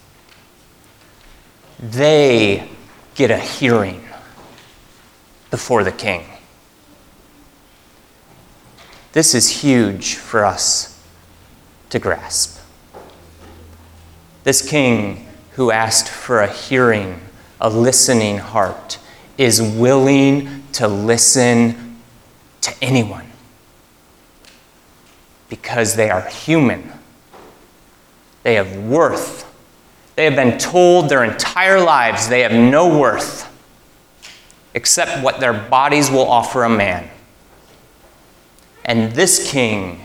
They 1.80 2.68
get 3.16 3.32
a 3.32 3.38
hearing 3.38 4.04
before 5.50 5.82
the 5.82 5.90
king. 5.90 6.24
This 9.14 9.34
is 9.34 9.48
huge 9.62 10.14
for 10.14 10.44
us 10.44 11.04
to 11.88 11.98
grasp. 11.98 12.60
This 14.44 14.62
king 14.62 15.26
who 15.54 15.72
asked 15.72 16.08
for 16.08 16.42
a 16.42 16.52
hearing, 16.52 17.20
a 17.60 17.68
listening 17.68 18.38
heart, 18.38 19.00
is 19.36 19.60
willing 19.60 20.62
to 20.74 20.86
listen 20.86 21.98
to 22.60 22.72
anyone 22.80 23.26
because 25.48 25.96
they 25.96 26.10
are 26.10 26.22
human. 26.28 26.92
They 28.42 28.54
have 28.54 28.76
worth. 28.76 29.46
They 30.16 30.24
have 30.24 30.36
been 30.36 30.58
told 30.58 31.08
their 31.08 31.24
entire 31.24 31.80
lives 31.80 32.28
they 32.28 32.40
have 32.40 32.52
no 32.52 32.98
worth 32.98 33.46
except 34.74 35.22
what 35.22 35.40
their 35.40 35.52
bodies 35.52 36.10
will 36.10 36.28
offer 36.28 36.64
a 36.64 36.68
man. 36.68 37.10
And 38.84 39.12
this 39.12 39.50
king 39.50 40.04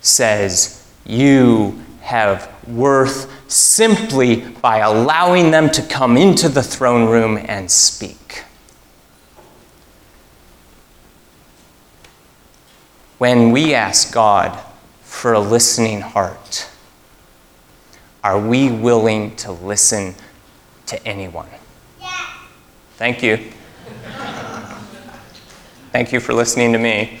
says, 0.00 0.86
You 1.04 1.82
have 2.00 2.52
worth 2.68 3.30
simply 3.50 4.36
by 4.36 4.78
allowing 4.78 5.50
them 5.50 5.70
to 5.70 5.82
come 5.82 6.16
into 6.16 6.48
the 6.48 6.62
throne 6.62 7.08
room 7.08 7.38
and 7.38 7.70
speak. 7.70 8.44
When 13.18 13.50
we 13.50 13.74
ask 13.74 14.12
God 14.12 14.58
for 15.02 15.32
a 15.32 15.40
listening 15.40 16.00
heart, 16.02 16.68
are 18.28 18.38
we 18.38 18.70
willing 18.70 19.34
to 19.36 19.50
listen 19.50 20.14
to 20.84 21.02
anyone? 21.08 21.48
Yes. 21.98 22.28
Thank 22.98 23.22
you. 23.22 23.38
Thank 25.92 26.12
you 26.12 26.20
for 26.20 26.34
listening 26.34 26.74
to 26.74 26.78
me. 26.78 27.20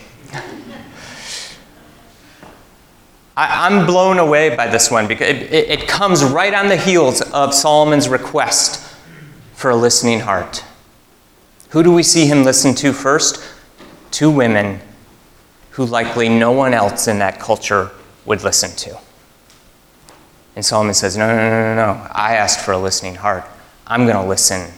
I, 3.38 3.66
am 3.66 3.86
blown 3.86 4.18
away 4.18 4.54
by 4.54 4.66
this 4.66 4.90
one 4.90 5.06
because 5.06 5.28
it, 5.28 5.42
it, 5.50 5.80
it 5.80 5.88
comes 5.88 6.22
right 6.22 6.52
on 6.52 6.68
the 6.68 6.76
heels 6.76 7.22
of 7.32 7.54
Solomon's 7.54 8.10
request 8.10 8.94
for 9.54 9.70
a 9.70 9.76
listening 9.76 10.20
heart. 10.20 10.62
Who 11.70 11.82
do 11.82 11.90
we 11.90 12.02
see 12.02 12.26
him 12.26 12.44
listen 12.44 12.74
to 12.74 12.92
first? 12.92 13.42
Two 14.10 14.30
women 14.30 14.78
who 15.70 15.86
likely 15.86 16.28
no 16.28 16.52
one 16.52 16.74
else 16.74 17.08
in 17.08 17.18
that 17.20 17.40
culture 17.40 17.92
would 18.26 18.44
listen 18.44 18.76
to. 18.76 19.07
And 20.58 20.66
Solomon 20.66 20.92
says, 20.92 21.16
No, 21.16 21.28
no, 21.28 21.36
no, 21.36 21.50
no, 21.50 21.74
no. 21.76 22.08
I 22.10 22.34
asked 22.34 22.64
for 22.64 22.72
a 22.72 22.78
listening 22.78 23.14
heart. 23.14 23.44
I'm 23.86 24.06
going 24.06 24.16
to 24.16 24.28
listen 24.28 24.72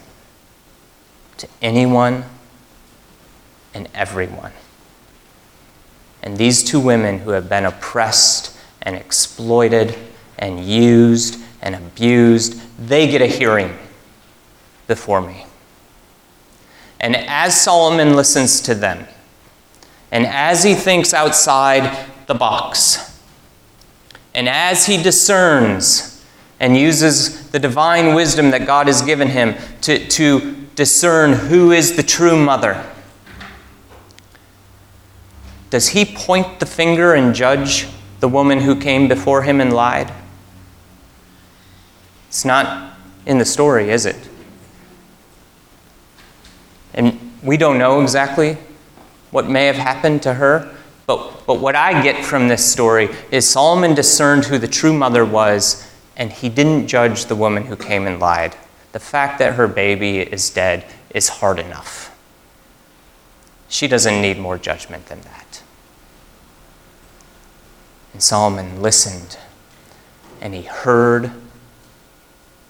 to 1.38 1.49
anyone 1.62 2.27
and 3.73 3.88
everyone. 3.95 4.53
And 6.23 6.37
these 6.37 6.62
two 6.62 6.79
women 6.79 7.21
who 7.21 7.31
have 7.31 7.49
been 7.49 7.64
oppressed 7.64 8.55
and 8.83 8.95
exploited 8.95 9.97
and 10.38 10.62
used 10.62 11.40
and 11.62 11.75
abused, 11.75 12.61
they 12.79 13.09
get 13.09 13.23
a 13.23 13.27
hearing 13.27 13.75
before 14.87 15.23
me. 15.23 15.47
And 17.01 17.16
as 17.16 17.59
Solomon 17.59 18.16
listens 18.16 18.61
to 18.61 18.75
them, 18.75 19.09
and 20.12 20.27
as 20.27 20.62
he 20.62 20.75
thinks 20.75 21.14
outside 21.14 22.07
the 22.27 22.35
box, 22.35 23.10
and 24.35 24.49
as 24.49 24.87
he 24.87 25.03
discerns 25.03 26.25
and 26.59 26.77
uses 26.77 27.51
the 27.51 27.59
divine 27.59 28.14
wisdom 28.14 28.51
that 28.51 28.66
God 28.66 28.87
has 28.87 29.03
given 29.03 29.29
him 29.29 29.55
to, 29.83 30.07
to 30.09 30.57
discern 30.77 31.33
who 31.33 31.73
is 31.73 31.97
the 31.97 32.03
true 32.03 32.37
mother, 32.37 32.85
does 35.71 35.88
he 35.88 36.05
point 36.05 36.61
the 36.61 36.66
finger 36.66 37.14
and 37.14 37.35
judge 37.35 37.87
the 38.21 38.29
woman 38.29 38.61
who 38.61 38.77
came 38.77 39.09
before 39.09 39.43
him 39.43 39.61
and 39.61 39.73
lied? 39.73 40.12
It's 42.29 42.45
not 42.45 42.97
in 43.27 43.38
the 43.38 43.45
story, 43.45 43.90
is 43.90 44.07
it? 44.07 44.29
And 46.95 47.33
we 47.43 47.57
don't 47.57 47.79
know 47.79 48.01
exactly 48.03 48.59
what 49.31 49.49
may 49.49 49.66
have 49.66 49.77
happened 49.77 50.23
to 50.23 50.35
her, 50.35 50.75
but, 51.11 51.44
but 51.44 51.55
what 51.61 51.75
I 51.75 52.03
get 52.05 52.25
from 52.25 52.46
this 52.46 52.64
story 52.64 53.09
is 53.33 53.49
Solomon 53.49 53.96
discerned 53.96 54.44
who 54.44 54.59
the 54.59 54.68
true 54.68 54.92
mother 54.92 55.25
was, 55.25 55.90
and 56.16 56.33
he 56.33 56.49
didn't 56.49 56.87
judge 56.87 57.25
the 57.25 57.35
woman 57.35 57.64
who 57.64 57.75
came 57.75 58.07
and 58.07 58.20
lied. 58.20 58.55
The 58.92 59.01
fact 59.01 59.40
that 59.40 59.55
her 59.55 59.66
baby 59.66 60.20
is 60.20 60.51
dead 60.51 60.85
is 61.12 61.29
hard 61.29 61.59
enough. 61.59 62.16
She 63.68 63.88
doesn't 63.88 64.23
need 64.23 64.38
more 64.38 64.57
judgment 64.57 65.07
than 65.07 65.23
that. 65.23 65.62
And 68.12 68.23
Solomon 68.23 68.81
listened, 68.81 69.37
and 70.40 70.55
he 70.55 70.62
heard, 70.62 71.33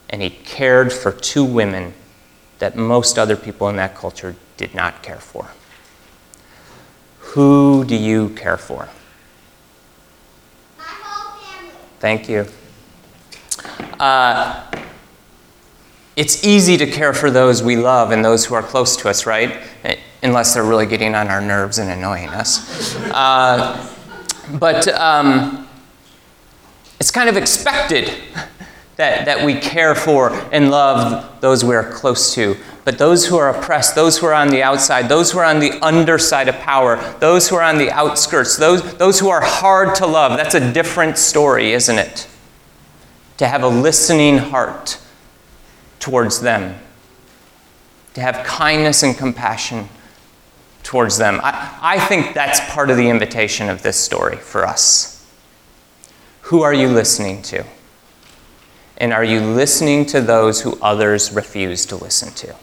and 0.08 0.22
he 0.22 0.30
cared 0.30 0.94
for 0.94 1.12
two 1.12 1.44
women 1.44 1.92
that 2.58 2.74
most 2.74 3.18
other 3.18 3.36
people 3.36 3.68
in 3.68 3.76
that 3.76 3.94
culture 3.94 4.34
did 4.56 4.74
not 4.74 5.02
care 5.02 5.20
for. 5.20 5.50
Who 7.30 7.84
do 7.84 7.94
you 7.94 8.30
care 8.30 8.56
for? 8.56 8.88
My 10.76 10.84
whole 10.84 11.40
family. 11.40 11.70
Thank 12.00 12.28
you. 12.28 12.46
Uh, 14.00 14.68
it's 16.16 16.44
easy 16.44 16.76
to 16.76 16.86
care 16.86 17.14
for 17.14 17.30
those 17.30 17.62
we 17.62 17.76
love 17.76 18.10
and 18.10 18.24
those 18.24 18.44
who 18.44 18.54
are 18.54 18.62
close 18.62 18.96
to 18.96 19.08
us, 19.08 19.26
right? 19.26 19.58
Unless 20.24 20.54
they're 20.54 20.64
really 20.64 20.86
getting 20.86 21.14
on 21.14 21.28
our 21.28 21.40
nerves 21.40 21.78
and 21.78 21.88
annoying 21.88 22.30
us. 22.30 22.96
Uh, 22.96 23.88
but 24.58 24.88
um, 24.88 25.68
it's 26.98 27.12
kind 27.12 27.28
of 27.28 27.36
expected 27.36 28.12
that, 28.96 29.24
that 29.24 29.46
we 29.46 29.54
care 29.54 29.94
for 29.94 30.32
and 30.52 30.70
love 30.70 31.40
those 31.40 31.64
we 31.64 31.76
are 31.76 31.90
close 31.92 32.34
to. 32.34 32.56
But 32.90 32.98
those 32.98 33.26
who 33.26 33.36
are 33.36 33.50
oppressed, 33.50 33.94
those 33.94 34.18
who 34.18 34.26
are 34.26 34.34
on 34.34 34.48
the 34.48 34.64
outside, 34.64 35.08
those 35.08 35.30
who 35.30 35.38
are 35.38 35.44
on 35.44 35.60
the 35.60 35.78
underside 35.80 36.48
of 36.48 36.56
power, 36.56 36.96
those 37.20 37.48
who 37.48 37.54
are 37.54 37.62
on 37.62 37.78
the 37.78 37.88
outskirts, 37.88 38.56
those, 38.56 38.82
those 38.94 39.20
who 39.20 39.28
are 39.28 39.40
hard 39.40 39.94
to 39.94 40.08
love, 40.08 40.36
that's 40.36 40.56
a 40.56 40.72
different 40.72 41.16
story, 41.16 41.70
isn't 41.70 42.00
it? 42.00 42.26
To 43.36 43.46
have 43.46 43.62
a 43.62 43.68
listening 43.68 44.38
heart 44.38 44.98
towards 46.00 46.40
them, 46.40 46.80
to 48.14 48.20
have 48.20 48.44
kindness 48.44 49.04
and 49.04 49.16
compassion 49.16 49.88
towards 50.82 51.16
them. 51.16 51.38
I, 51.44 51.78
I 51.80 52.00
think 52.00 52.34
that's 52.34 52.58
part 52.74 52.90
of 52.90 52.96
the 52.96 53.08
invitation 53.08 53.68
of 53.68 53.84
this 53.84 54.00
story 54.00 54.36
for 54.36 54.66
us. 54.66 55.32
Who 56.40 56.62
are 56.62 56.74
you 56.74 56.88
listening 56.88 57.42
to? 57.42 57.64
And 58.96 59.12
are 59.12 59.22
you 59.22 59.40
listening 59.40 60.06
to 60.06 60.20
those 60.20 60.62
who 60.62 60.76
others 60.82 61.30
refuse 61.30 61.86
to 61.86 61.94
listen 61.94 62.32
to? 62.32 62.56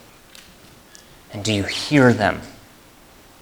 And 1.38 1.46
do 1.46 1.54
you 1.54 1.66
hear 1.66 2.14
them? 2.14 2.42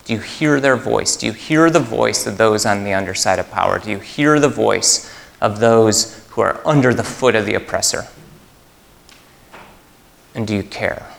Do 0.03 0.12
you 0.12 0.19
hear 0.19 0.60
their 0.60 0.75
voice? 0.75 1.15
Do 1.15 1.27
you 1.27 1.31
hear 1.31 1.69
the 1.69 1.79
voice 1.79 2.27
of 2.27 2.38
those 2.38 2.65
on 2.65 2.84
the 2.84 2.91
underside 2.91 3.39
of 3.39 3.49
power? 3.49 3.79
Do 3.79 3.89
you 3.89 3.99
hear 3.99 4.38
the 4.38 4.49
voice 4.49 5.10
of 5.39 5.62
those 5.62 6.27
who 6.31 6.41
are 6.41 6.60
under 6.67 6.93
the 6.93 7.05
foot 7.05 7.36
of 7.36 7.45
the 7.45 7.53
oppressor? 7.53 8.08
And 10.34 10.45
do 10.45 10.53
you 10.53 10.63
care? 10.63 11.10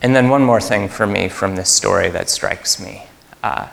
And 0.00 0.14
then, 0.14 0.28
one 0.28 0.44
more 0.44 0.60
thing 0.60 0.88
for 0.88 1.04
me 1.04 1.28
from 1.28 1.56
this 1.56 1.72
story 1.72 2.10
that 2.10 2.30
strikes 2.30 2.78
me 2.78 3.06
uh, 3.42 3.70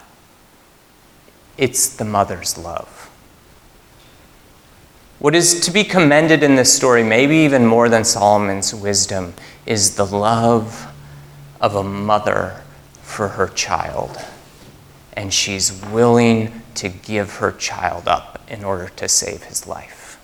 it's 1.60 1.90
the 1.90 2.06
mother's 2.06 2.58
love. 2.58 3.03
What 5.24 5.36
is 5.36 5.62
to 5.62 5.72
be 5.72 5.86
commended 5.86 6.44
in 6.44 6.56
this 6.56 6.76
story, 6.76 7.02
maybe 7.02 7.38
even 7.38 7.66
more 7.66 7.88
than 7.88 8.04
Solomon's 8.04 8.76
wisdom, 8.76 9.34
is 9.66 9.96
the 9.96 10.06
love 10.06 10.94
of 11.62 11.76
a 11.76 11.84
mother 11.84 12.62
for 13.02 13.30
her 13.30 13.48
child. 13.48 14.18
And 15.14 15.34
she's 15.34 15.82
willing 15.86 16.62
to 16.76 16.90
give 16.90 17.36
her 17.38 17.54
child 17.54 18.06
up 18.06 18.42
in 18.50 18.66
order 18.66 18.90
to 18.98 19.08
save 19.08 19.44
his 19.44 19.66
life. 19.66 20.20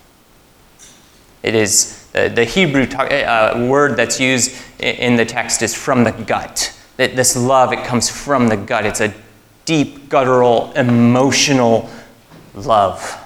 It 1.44 1.56
is 1.56 2.06
uh, 2.14 2.28
the 2.28 2.44
Hebrew 2.44 2.84
uh, 2.84 3.68
word 3.70 3.96
that's 3.96 4.20
used 4.20 4.54
in 4.82 5.16
the 5.16 5.26
text 5.26 5.62
is 5.62 5.74
from 5.74 6.04
the 6.04 6.12
gut. 6.12 6.78
This 6.98 7.38
love, 7.38 7.72
it 7.72 7.86
comes 7.86 8.10
from 8.10 8.50
the 8.50 8.58
gut. 8.58 8.86
It's 8.86 9.00
a 9.00 9.14
deep, 9.64 10.10
guttural, 10.10 10.74
emotional 10.74 11.90
love. 12.54 13.19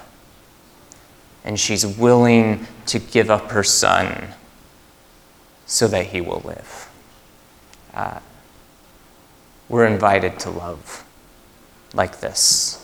And 1.44 1.60
she's 1.60 1.86
willing 1.86 2.66
to 2.86 2.98
give 2.98 3.30
up 3.30 3.50
her 3.50 3.62
son 3.62 4.28
so 5.66 5.86
that 5.88 6.06
he 6.06 6.20
will 6.20 6.42
live. 6.44 6.90
Uh, 7.92 8.20
we're 9.68 9.86
invited 9.86 10.38
to 10.40 10.50
love 10.50 11.04
like 11.92 12.20
this. 12.20 12.80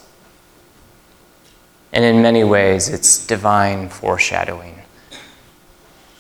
And 1.93 2.05
in 2.05 2.23
many 2.23 2.45
ways, 2.45 2.89
it's 2.89 3.27
divine 3.27 3.89
foreshadowing 3.89 4.83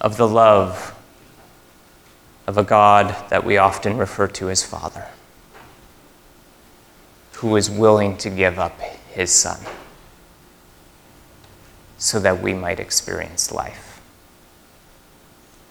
of 0.00 0.16
the 0.16 0.26
love 0.26 0.96
of 2.46 2.58
a 2.58 2.64
God 2.64 3.14
that 3.30 3.44
we 3.44 3.58
often 3.58 3.96
refer 3.96 4.26
to 4.26 4.50
as 4.50 4.64
Father, 4.64 5.06
who 7.34 7.54
is 7.54 7.70
willing 7.70 8.16
to 8.18 8.30
give 8.30 8.58
up 8.58 8.80
his 8.80 9.30
Son 9.30 9.58
so 12.00 12.18
that 12.18 12.42
we 12.42 12.54
might 12.54 12.80
experience 12.80 13.52
life. 13.52 14.00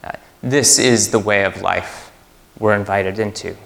Uh, 0.03 0.11
this 0.43 0.77
is 0.77 1.09
the 1.09 1.17
way 1.17 1.43
of 1.43 1.61
life 1.61 2.11
we're 2.59 2.75
invited 2.75 3.17
into 3.17 3.57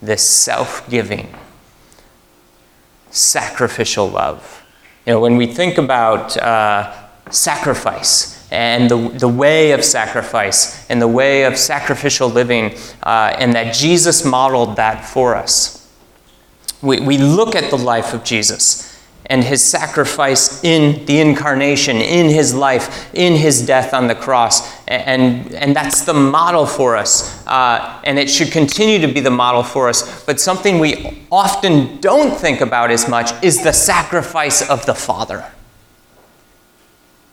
this 0.00 0.26
self 0.26 0.88
giving, 0.88 1.34
sacrificial 3.10 4.08
love. 4.08 4.64
You 5.04 5.14
know, 5.14 5.20
when 5.20 5.36
we 5.36 5.48
think 5.48 5.76
about 5.76 6.36
uh, 6.36 6.94
sacrifice 7.30 8.48
and 8.52 8.88
the, 8.88 9.08
the 9.08 9.28
way 9.28 9.72
of 9.72 9.84
sacrifice 9.84 10.88
and 10.88 11.02
the 11.02 11.08
way 11.08 11.42
of 11.42 11.58
sacrificial 11.58 12.28
living, 12.28 12.76
uh, 13.02 13.34
and 13.38 13.54
that 13.54 13.74
Jesus 13.74 14.24
modeled 14.24 14.76
that 14.76 15.04
for 15.04 15.34
us, 15.34 15.92
we, 16.80 17.00
we 17.00 17.18
look 17.18 17.56
at 17.56 17.70
the 17.70 17.78
life 17.78 18.14
of 18.14 18.22
Jesus 18.22 18.93
and 19.26 19.42
his 19.42 19.62
sacrifice 19.62 20.62
in 20.62 21.04
the 21.06 21.20
incarnation, 21.20 21.96
in 21.96 22.28
his 22.28 22.54
life, 22.54 23.12
in 23.14 23.34
his 23.34 23.64
death 23.64 23.94
on 23.94 24.06
the 24.06 24.14
cross. 24.14 24.76
And, 24.86 25.54
and 25.54 25.74
that's 25.74 26.02
the 26.02 26.12
model 26.12 26.66
for 26.66 26.96
us. 26.96 27.46
Uh, 27.46 28.00
and 28.04 28.18
it 28.18 28.28
should 28.28 28.52
continue 28.52 28.98
to 29.06 29.12
be 29.12 29.20
the 29.20 29.30
model 29.30 29.62
for 29.62 29.88
us. 29.88 30.24
But 30.24 30.40
something 30.40 30.78
we 30.78 31.26
often 31.32 32.00
don't 32.00 32.38
think 32.38 32.60
about 32.60 32.90
as 32.90 33.08
much 33.08 33.32
is 33.42 33.62
the 33.62 33.72
sacrifice 33.72 34.68
of 34.68 34.84
the 34.84 34.94
Father 34.94 35.50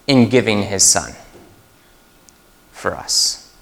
in 0.07 0.29
giving 0.29 0.63
his 0.63 0.83
Son 0.83 1.13
for 2.71 2.95
us. 2.95 3.53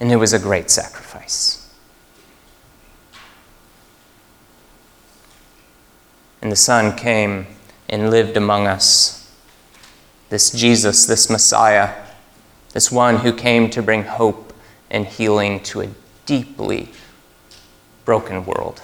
And 0.00 0.12
it 0.12 0.16
was 0.16 0.32
a 0.32 0.38
great 0.38 0.70
sacrifice. 0.70 1.65
And 6.46 6.52
the 6.52 6.56
Son 6.56 6.96
came 6.96 7.48
and 7.88 8.08
lived 8.08 8.36
among 8.36 8.68
us. 8.68 9.34
This 10.28 10.52
Jesus, 10.52 11.04
this 11.04 11.28
Messiah, 11.28 11.92
this 12.72 12.92
one 12.92 13.16
who 13.16 13.32
came 13.32 13.68
to 13.70 13.82
bring 13.82 14.04
hope 14.04 14.52
and 14.88 15.06
healing 15.06 15.58
to 15.64 15.80
a 15.80 15.88
deeply 16.24 16.90
broken 18.04 18.46
world, 18.46 18.80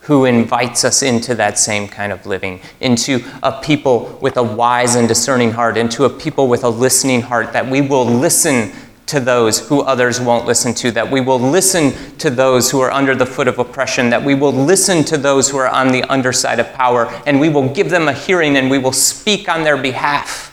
who 0.00 0.24
invites 0.24 0.86
us 0.86 1.02
into 1.02 1.34
that 1.34 1.58
same 1.58 1.86
kind 1.86 2.12
of 2.12 2.24
living, 2.24 2.62
into 2.80 3.22
a 3.42 3.60
people 3.60 4.18
with 4.22 4.38
a 4.38 4.42
wise 4.42 4.94
and 4.94 5.06
discerning 5.06 5.50
heart, 5.50 5.76
into 5.76 6.06
a 6.06 6.08
people 6.08 6.48
with 6.48 6.64
a 6.64 6.70
listening 6.70 7.20
heart, 7.20 7.52
that 7.52 7.68
we 7.68 7.82
will 7.82 8.06
listen 8.06 8.72
to 9.06 9.20
those 9.20 9.68
who 9.68 9.82
others 9.82 10.20
won't 10.20 10.46
listen 10.46 10.74
to, 10.74 10.90
that 10.90 11.10
we 11.10 11.20
will 11.20 11.38
listen 11.38 11.92
to 12.18 12.28
those 12.28 12.70
who 12.70 12.80
are 12.80 12.90
under 12.90 13.14
the 13.14 13.26
foot 13.26 13.46
of 13.46 13.58
oppression, 13.58 14.10
that 14.10 14.24
we 14.24 14.34
will 14.34 14.52
listen 14.52 15.04
to 15.04 15.16
those 15.16 15.48
who 15.48 15.56
are 15.56 15.68
on 15.68 15.88
the 15.88 16.02
underside 16.04 16.58
of 16.58 16.72
power, 16.72 17.06
and 17.24 17.40
we 17.40 17.48
will 17.48 17.72
give 17.72 17.88
them 17.88 18.08
a 18.08 18.12
hearing 18.12 18.56
and 18.56 18.68
we 18.68 18.78
will 18.78 18.92
speak 18.92 19.48
on 19.48 19.62
their 19.62 19.76
behalf. 19.76 20.52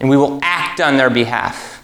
And 0.00 0.08
we 0.08 0.16
will 0.16 0.38
act 0.42 0.80
on 0.80 0.96
their 0.96 1.10
behalf. 1.10 1.82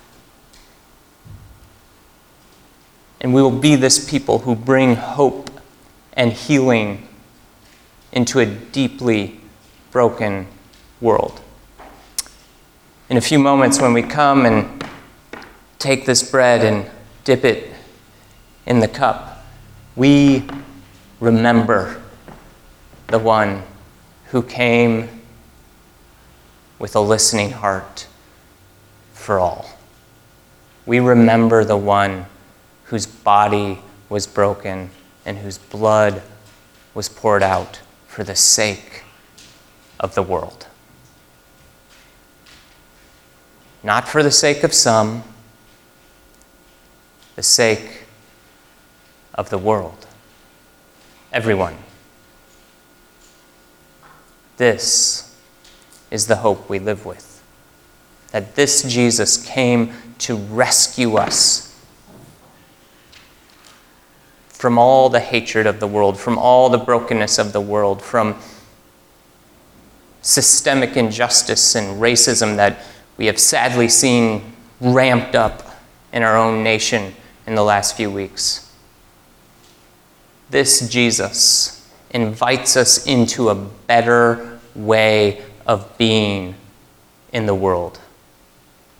And 3.21 3.35
we 3.35 3.43
will 3.43 3.59
be 3.59 3.75
this 3.75 4.09
people 4.09 4.41
who 4.41 4.55
bring 4.55 4.95
hope 4.95 5.51
and 6.13 6.33
healing 6.33 7.09
into 8.13 8.39
a 8.39 8.47
deeply 8.47 9.41
broken 9.91 10.47
world 11.01 11.41
in 13.15 13.19
a 13.19 13.21
few 13.21 13.39
moments 13.39 13.81
when 13.81 13.93
we 13.93 14.03
come 14.03 14.45
and 14.45 14.85
take 15.79 16.05
this 16.05 16.29
bread 16.29 16.65
and 16.65 16.91
dip 17.23 17.45
it 17.45 17.73
in 18.67 18.81
the 18.81 18.89
cup, 18.89 19.47
we 19.95 20.45
remember 21.21 22.03
the 23.07 23.19
one 23.21 23.63
who 24.31 24.43
came 24.43 25.09
with 26.81 26.97
a 26.97 27.01
listening 27.01 27.53
heart 27.53 28.09
for 29.13 29.39
all. 29.39 29.65
We 30.85 30.99
remember 30.99 31.65
the 31.65 31.77
one 31.77 32.27
whose 32.87 33.07
body 33.07 33.79
was 34.09 34.27
broken 34.27 34.91
and 35.25 35.39
whose 35.39 35.59
blood 35.59 36.21
was 36.95 37.09
poured 37.09 37.45
out 37.45 37.81
for 38.09 38.25
the 38.25 38.35
sake 38.35 39.05
of 40.01 40.17
the 40.17 40.23
world. 40.25 40.67
Not 43.85 44.09
for 44.09 44.23
the 44.23 44.31
sake 44.31 44.65
of 44.65 44.73
some, 44.73 45.23
the 47.37 47.43
sake 47.43 48.05
of 49.35 49.51
the 49.51 49.59
world. 49.59 50.07
Everyone. 51.33 51.77
This 54.57 55.37
is 56.11 56.27
the 56.27 56.37
hope 56.37 56.71
we 56.71 56.79
live 56.79 57.05
with. 57.05 57.43
That 58.31 58.55
this 58.55 58.83
Jesus 58.83 59.45
came 59.45 59.93
to 60.21 60.37
rescue 60.37 61.17
us 61.17 61.71
from 64.49 64.79
all 64.79 65.11
the 65.11 65.21
hatred 65.21 65.67
of 65.67 65.79
the 65.79 65.87
world, 65.87 66.19
from 66.19 66.39
all 66.39 66.71
the 66.71 66.79
brokenness 66.79 67.39
of 67.39 67.53
the 67.53 67.61
world, 67.61 68.01
from 68.01 68.37
systemic 70.23 70.97
injustice 70.97 71.75
and 71.75 72.01
racism 72.01 72.57
that 72.57 72.79
we 73.17 73.27
have 73.27 73.39
sadly 73.39 73.89
seen 73.89 74.55
ramped 74.81 75.35
up 75.35 75.63
in 76.13 76.23
our 76.23 76.37
own 76.37 76.63
nation 76.63 77.15
in 77.47 77.55
the 77.55 77.63
last 77.63 77.97
few 77.97 78.11
weeks. 78.11 78.73
This 80.51 80.89
Jesus 80.89 81.91
invites 82.11 82.77
us 82.77 83.07
into 83.07 83.49
a 83.49 83.55
better 83.55 84.61
way 84.75 85.43
of 85.67 85.97
being 85.99 86.55
in 87.33 87.47
the 87.47 87.55
world 87.55 88.01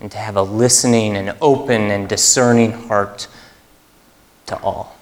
and 0.01 0.11
to 0.11 0.19
have 0.19 0.37
a 0.37 0.43
listening 0.43 1.17
and 1.17 1.37
open 1.41 1.91
and 1.91 2.09
discerning 2.09 2.73
heart 2.73 3.29
to 4.47 4.59
all. 4.59 4.97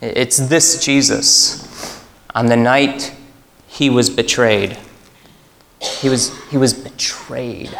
It's 0.00 0.36
this 0.36 0.84
Jesus. 0.84 2.04
On 2.34 2.46
the 2.46 2.56
night 2.56 3.14
he 3.66 3.88
was 3.88 4.10
betrayed, 4.10 4.76
he 5.80 6.08
was, 6.08 6.32
he 6.50 6.58
was 6.58 6.74
betrayed 6.74 7.76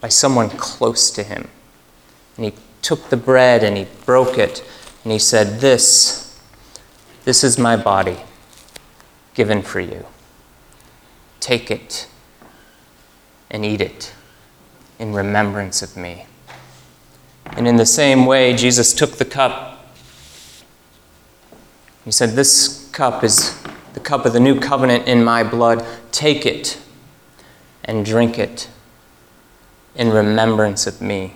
by 0.00 0.08
someone 0.08 0.50
close 0.50 1.10
to 1.10 1.22
him. 1.22 1.48
And 2.36 2.46
he 2.46 2.54
took 2.82 3.10
the 3.10 3.16
bread 3.16 3.62
and 3.62 3.76
he 3.76 3.86
broke 4.06 4.38
it 4.38 4.64
and 5.04 5.12
he 5.12 5.18
said, 5.18 5.60
This, 5.60 6.38
this 7.24 7.44
is 7.44 7.58
my 7.58 7.76
body 7.76 8.18
given 9.34 9.62
for 9.62 9.80
you. 9.80 10.06
Take 11.38 11.70
it 11.70 12.08
and 13.50 13.64
eat 13.64 13.80
it 13.80 14.12
in 14.98 15.12
remembrance 15.12 15.82
of 15.82 15.96
me. 15.96 16.26
And 17.46 17.66
in 17.66 17.76
the 17.76 17.86
same 17.86 18.26
way, 18.26 18.54
Jesus 18.54 18.92
took 18.92 19.12
the 19.12 19.24
cup. 19.24 19.86
He 22.04 22.12
said, 22.12 22.30
This 22.30 22.88
cup 22.92 23.24
is 23.24 23.60
the 23.94 24.00
cup 24.00 24.24
of 24.24 24.32
the 24.32 24.40
new 24.40 24.60
covenant 24.60 25.08
in 25.08 25.24
my 25.24 25.42
blood. 25.42 25.84
Take 26.12 26.46
it 26.46 26.78
and 27.84 28.04
drink 28.04 28.38
it 28.38 28.68
in 29.94 30.10
remembrance 30.10 30.86
of 30.86 31.00
me. 31.00 31.34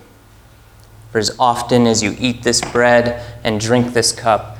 For 1.10 1.18
as 1.18 1.34
often 1.38 1.86
as 1.86 2.02
you 2.02 2.16
eat 2.18 2.42
this 2.42 2.60
bread 2.60 3.22
and 3.44 3.60
drink 3.60 3.92
this 3.92 4.12
cup, 4.12 4.58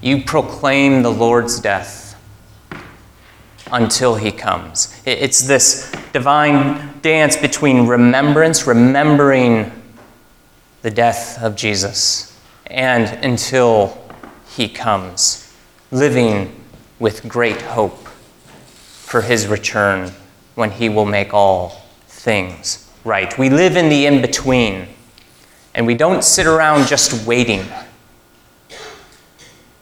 you 0.00 0.22
proclaim 0.22 1.02
the 1.02 1.10
Lord's 1.10 1.58
death 1.58 2.16
until 3.72 4.14
he 4.14 4.30
comes. 4.30 4.94
It's 5.04 5.42
this 5.42 5.92
divine 6.12 7.00
dance 7.02 7.36
between 7.36 7.86
remembrance, 7.86 8.66
remembering 8.66 9.72
the 10.82 10.90
death 10.90 11.42
of 11.42 11.56
Jesus, 11.56 12.38
and 12.66 13.06
until 13.24 13.98
he 14.54 14.68
comes, 14.68 15.52
living 15.90 16.64
with 16.98 17.28
great 17.28 17.60
hope 17.60 18.06
for 18.06 19.22
his 19.22 19.46
return 19.46 20.12
when 20.54 20.70
he 20.70 20.88
will 20.88 21.04
make 21.04 21.34
all 21.34 21.82
things 22.06 22.87
right. 23.04 23.36
We 23.38 23.50
live 23.50 23.76
in 23.76 23.88
the 23.88 24.06
in 24.06 24.20
between, 24.20 24.88
and 25.74 25.86
we 25.86 25.94
don't 25.94 26.22
sit 26.22 26.46
around 26.46 26.86
just 26.88 27.26
waiting. 27.26 27.64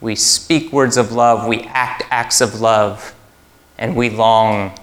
We 0.00 0.14
speak 0.14 0.72
words 0.72 0.96
of 0.96 1.12
love, 1.12 1.46
we 1.46 1.62
act 1.62 2.04
acts 2.10 2.40
of 2.40 2.60
love, 2.60 3.14
and 3.78 3.96
we 3.96 4.10
long 4.10 4.78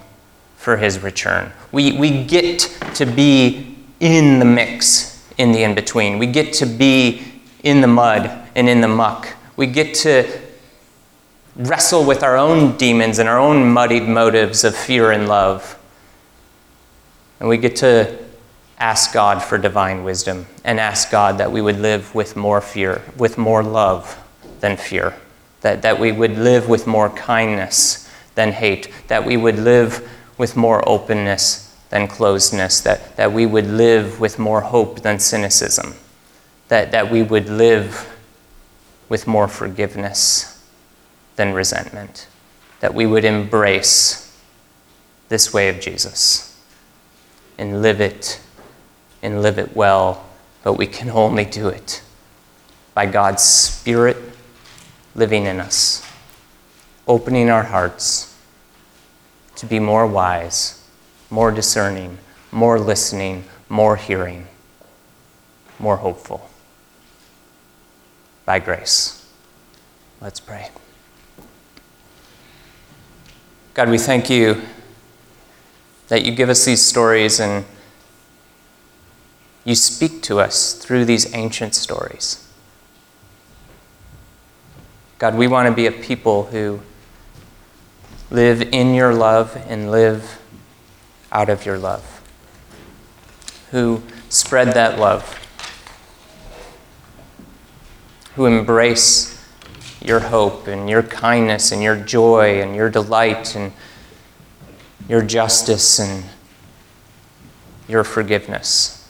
for 0.57 0.77
his 0.77 0.99
return. 0.99 1.51
We, 1.71 1.97
we 1.97 2.23
get 2.23 2.59
to 2.95 3.05
be 3.05 3.77
in 3.99 4.39
the 4.39 4.45
mix 4.45 5.13
in 5.37 5.51
the 5.51 5.63
in 5.63 5.75
between. 5.75 6.19
We 6.19 6.27
get 6.27 6.53
to 6.53 6.65
be 6.65 7.23
in 7.63 7.81
the 7.81 7.87
mud 7.87 8.29
and 8.55 8.69
in 8.69 8.81
the 8.81 8.87
muck. 8.87 9.27
We 9.55 9.67
get 9.67 9.93
to 9.95 10.27
wrestle 11.55 12.05
with 12.05 12.23
our 12.23 12.37
own 12.37 12.77
demons 12.77 13.19
and 13.19 13.29
our 13.29 13.39
own 13.39 13.71
muddied 13.71 14.07
motives 14.07 14.63
of 14.63 14.75
fear 14.75 15.11
and 15.11 15.27
love. 15.27 15.77
And 17.39 17.49
we 17.49 17.57
get 17.57 17.75
to 17.77 18.22
ask 18.79 19.13
God 19.13 19.41
for 19.41 19.57
divine 19.57 20.03
wisdom 20.03 20.45
and 20.63 20.79
ask 20.79 21.11
God 21.11 21.37
that 21.37 21.51
we 21.51 21.61
would 21.61 21.79
live 21.79 22.13
with 22.15 22.35
more 22.35 22.61
fear, 22.61 23.01
with 23.17 23.37
more 23.37 23.63
love 23.63 24.19
than 24.59 24.77
fear, 24.77 25.15
that, 25.61 25.81
that 25.81 25.99
we 25.99 26.11
would 26.11 26.37
live 26.37 26.67
with 26.67 26.87
more 26.87 27.09
kindness 27.09 28.09
than 28.35 28.51
hate, 28.51 28.89
that 29.07 29.25
we 29.25 29.37
would 29.37 29.59
live 29.59 30.09
with 30.37 30.55
more 30.55 30.87
openness 30.87 31.75
than 31.89 32.07
closedness, 32.07 32.81
that, 32.83 33.15
that 33.17 33.31
we 33.31 33.45
would 33.45 33.67
live 33.67 34.19
with 34.19 34.39
more 34.39 34.61
hope 34.61 35.01
than 35.01 35.19
cynicism, 35.19 35.93
that, 36.67 36.91
that 36.91 37.11
we 37.11 37.21
would 37.21 37.47
live 37.47 38.09
with 39.09 39.27
more 39.27 39.47
forgiveness 39.47 40.67
than 41.35 41.53
resentment, 41.53 42.27
that 42.79 42.93
we 42.93 43.05
would 43.05 43.23
embrace 43.23 44.35
this 45.29 45.53
way 45.53 45.69
of 45.69 45.79
Jesus 45.79 46.59
and 47.57 47.81
live 47.81 48.01
it 48.01 48.39
and 49.23 49.41
live 49.41 49.57
it 49.57 49.75
well, 49.75 50.23
but 50.63 50.73
we 50.73 50.85
can 50.85 51.09
only 51.09 51.45
do 51.45 51.69
it 51.69 52.03
by 52.93 53.07
God's 53.07 53.41
Spirit 53.41 54.17
living 55.15 55.45
in 55.45 55.59
us, 55.59 56.05
opening 57.07 57.49
our 57.49 57.63
hearts 57.63 58.37
to 59.55 59.65
be 59.65 59.79
more 59.79 60.05
wise, 60.05 60.85
more 61.29 61.51
discerning, 61.51 62.17
more 62.51 62.79
listening, 62.79 63.45
more 63.69 63.95
hearing, 63.95 64.47
more 65.79 65.97
hopeful. 65.97 66.49
By 68.45 68.59
grace. 68.59 69.25
Let's 70.19 70.41
pray. 70.41 70.69
God, 73.73 73.89
we 73.89 73.97
thank 73.97 74.29
you 74.29 74.61
that 76.09 76.25
you 76.25 76.33
give 76.33 76.49
us 76.49 76.65
these 76.65 76.81
stories 76.81 77.39
and 77.39 77.65
you 79.65 79.75
speak 79.75 80.21
to 80.23 80.39
us 80.39 80.73
through 80.73 81.05
these 81.05 81.33
ancient 81.33 81.75
stories. 81.75 82.47
God, 85.19 85.35
we 85.35 85.47
want 85.47 85.67
to 85.69 85.73
be 85.73 85.85
a 85.85 85.91
people 85.91 86.47
who 86.47 86.81
live 88.29 88.61
in 88.73 88.93
your 88.93 89.13
love 89.13 89.55
and 89.67 89.89
live 89.89 90.41
out 91.31 91.49
of 91.49 91.65
your 91.65 91.77
love, 91.77 92.21
who 93.71 94.01
spread 94.29 94.73
that 94.73 94.99
love, 94.99 95.39
who 98.35 98.45
embrace 98.45 99.41
your 100.01 100.19
hope 100.19 100.67
and 100.67 100.89
your 100.89 101.03
kindness 101.03 101.71
and 101.71 101.81
your 101.81 101.95
joy 101.95 102.61
and 102.61 102.75
your 102.75 102.89
delight 102.89 103.55
and 103.55 103.71
your 105.07 105.21
justice 105.21 105.99
and 105.99 106.25
your 107.87 108.03
forgiveness. 108.03 109.02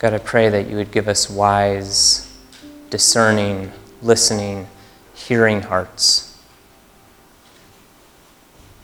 God, 0.00 0.14
I 0.14 0.18
pray 0.18 0.48
that 0.48 0.66
you 0.66 0.76
would 0.76 0.92
give 0.92 1.08
us 1.08 1.28
wise, 1.28 2.34
discerning, 2.88 3.70
listening, 4.00 4.66
hearing 5.12 5.60
hearts. 5.60 6.38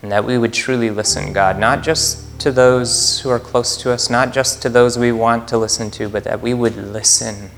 And 0.02 0.12
that 0.12 0.26
we 0.26 0.36
would 0.36 0.52
truly 0.52 0.90
listen, 0.90 1.32
God, 1.32 1.58
not 1.58 1.82
just 1.82 2.38
to 2.40 2.52
those 2.52 3.20
who 3.20 3.30
are 3.30 3.38
close 3.38 3.78
to 3.78 3.92
us, 3.92 4.10
not 4.10 4.34
just 4.34 4.60
to 4.60 4.68
those 4.68 4.98
we 4.98 5.10
want 5.10 5.48
to 5.48 5.56
listen 5.56 5.90
to, 5.92 6.10
but 6.10 6.22
that 6.24 6.42
we 6.42 6.52
would 6.52 6.76
listen 6.76 7.50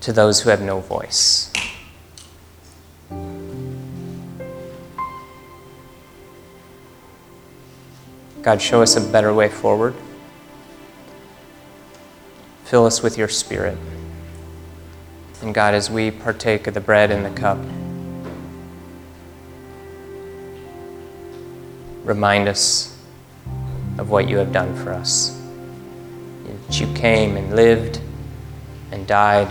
to 0.00 0.12
those 0.12 0.42
who 0.42 0.50
have 0.50 0.60
no 0.60 0.80
voice. 0.80 1.50
God, 8.42 8.60
show 8.60 8.82
us 8.82 8.94
a 8.94 9.00
better 9.00 9.32
way 9.32 9.48
forward. 9.48 9.94
Fill 12.68 12.84
us 12.84 13.02
with 13.02 13.16
your 13.16 13.28
Spirit. 13.28 13.78
And 15.40 15.54
God, 15.54 15.72
as 15.72 15.90
we 15.90 16.10
partake 16.10 16.66
of 16.66 16.74
the 16.74 16.82
bread 16.82 17.10
and 17.10 17.24
the 17.24 17.30
cup, 17.30 17.56
remind 22.04 22.46
us 22.46 22.94
of 23.96 24.10
what 24.10 24.28
you 24.28 24.36
have 24.36 24.52
done 24.52 24.76
for 24.76 24.92
us. 24.92 25.34
That 26.66 26.78
you 26.78 26.92
came 26.92 27.38
and 27.38 27.56
lived 27.56 28.02
and 28.92 29.06
died 29.06 29.48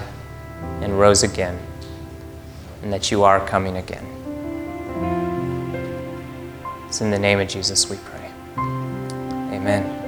and 0.81 0.99
rose 0.99 1.23
again, 1.23 1.57
and 2.83 2.93
that 2.93 3.09
you 3.09 3.23
are 3.23 3.43
coming 3.47 3.77
again. 3.77 4.05
It's 6.85 7.01
in 7.01 7.09
the 7.09 7.17
name 7.17 7.39
of 7.39 7.47
Jesus 7.47 7.89
we 7.89 7.97
pray. 7.97 8.31
Amen. 8.57 10.06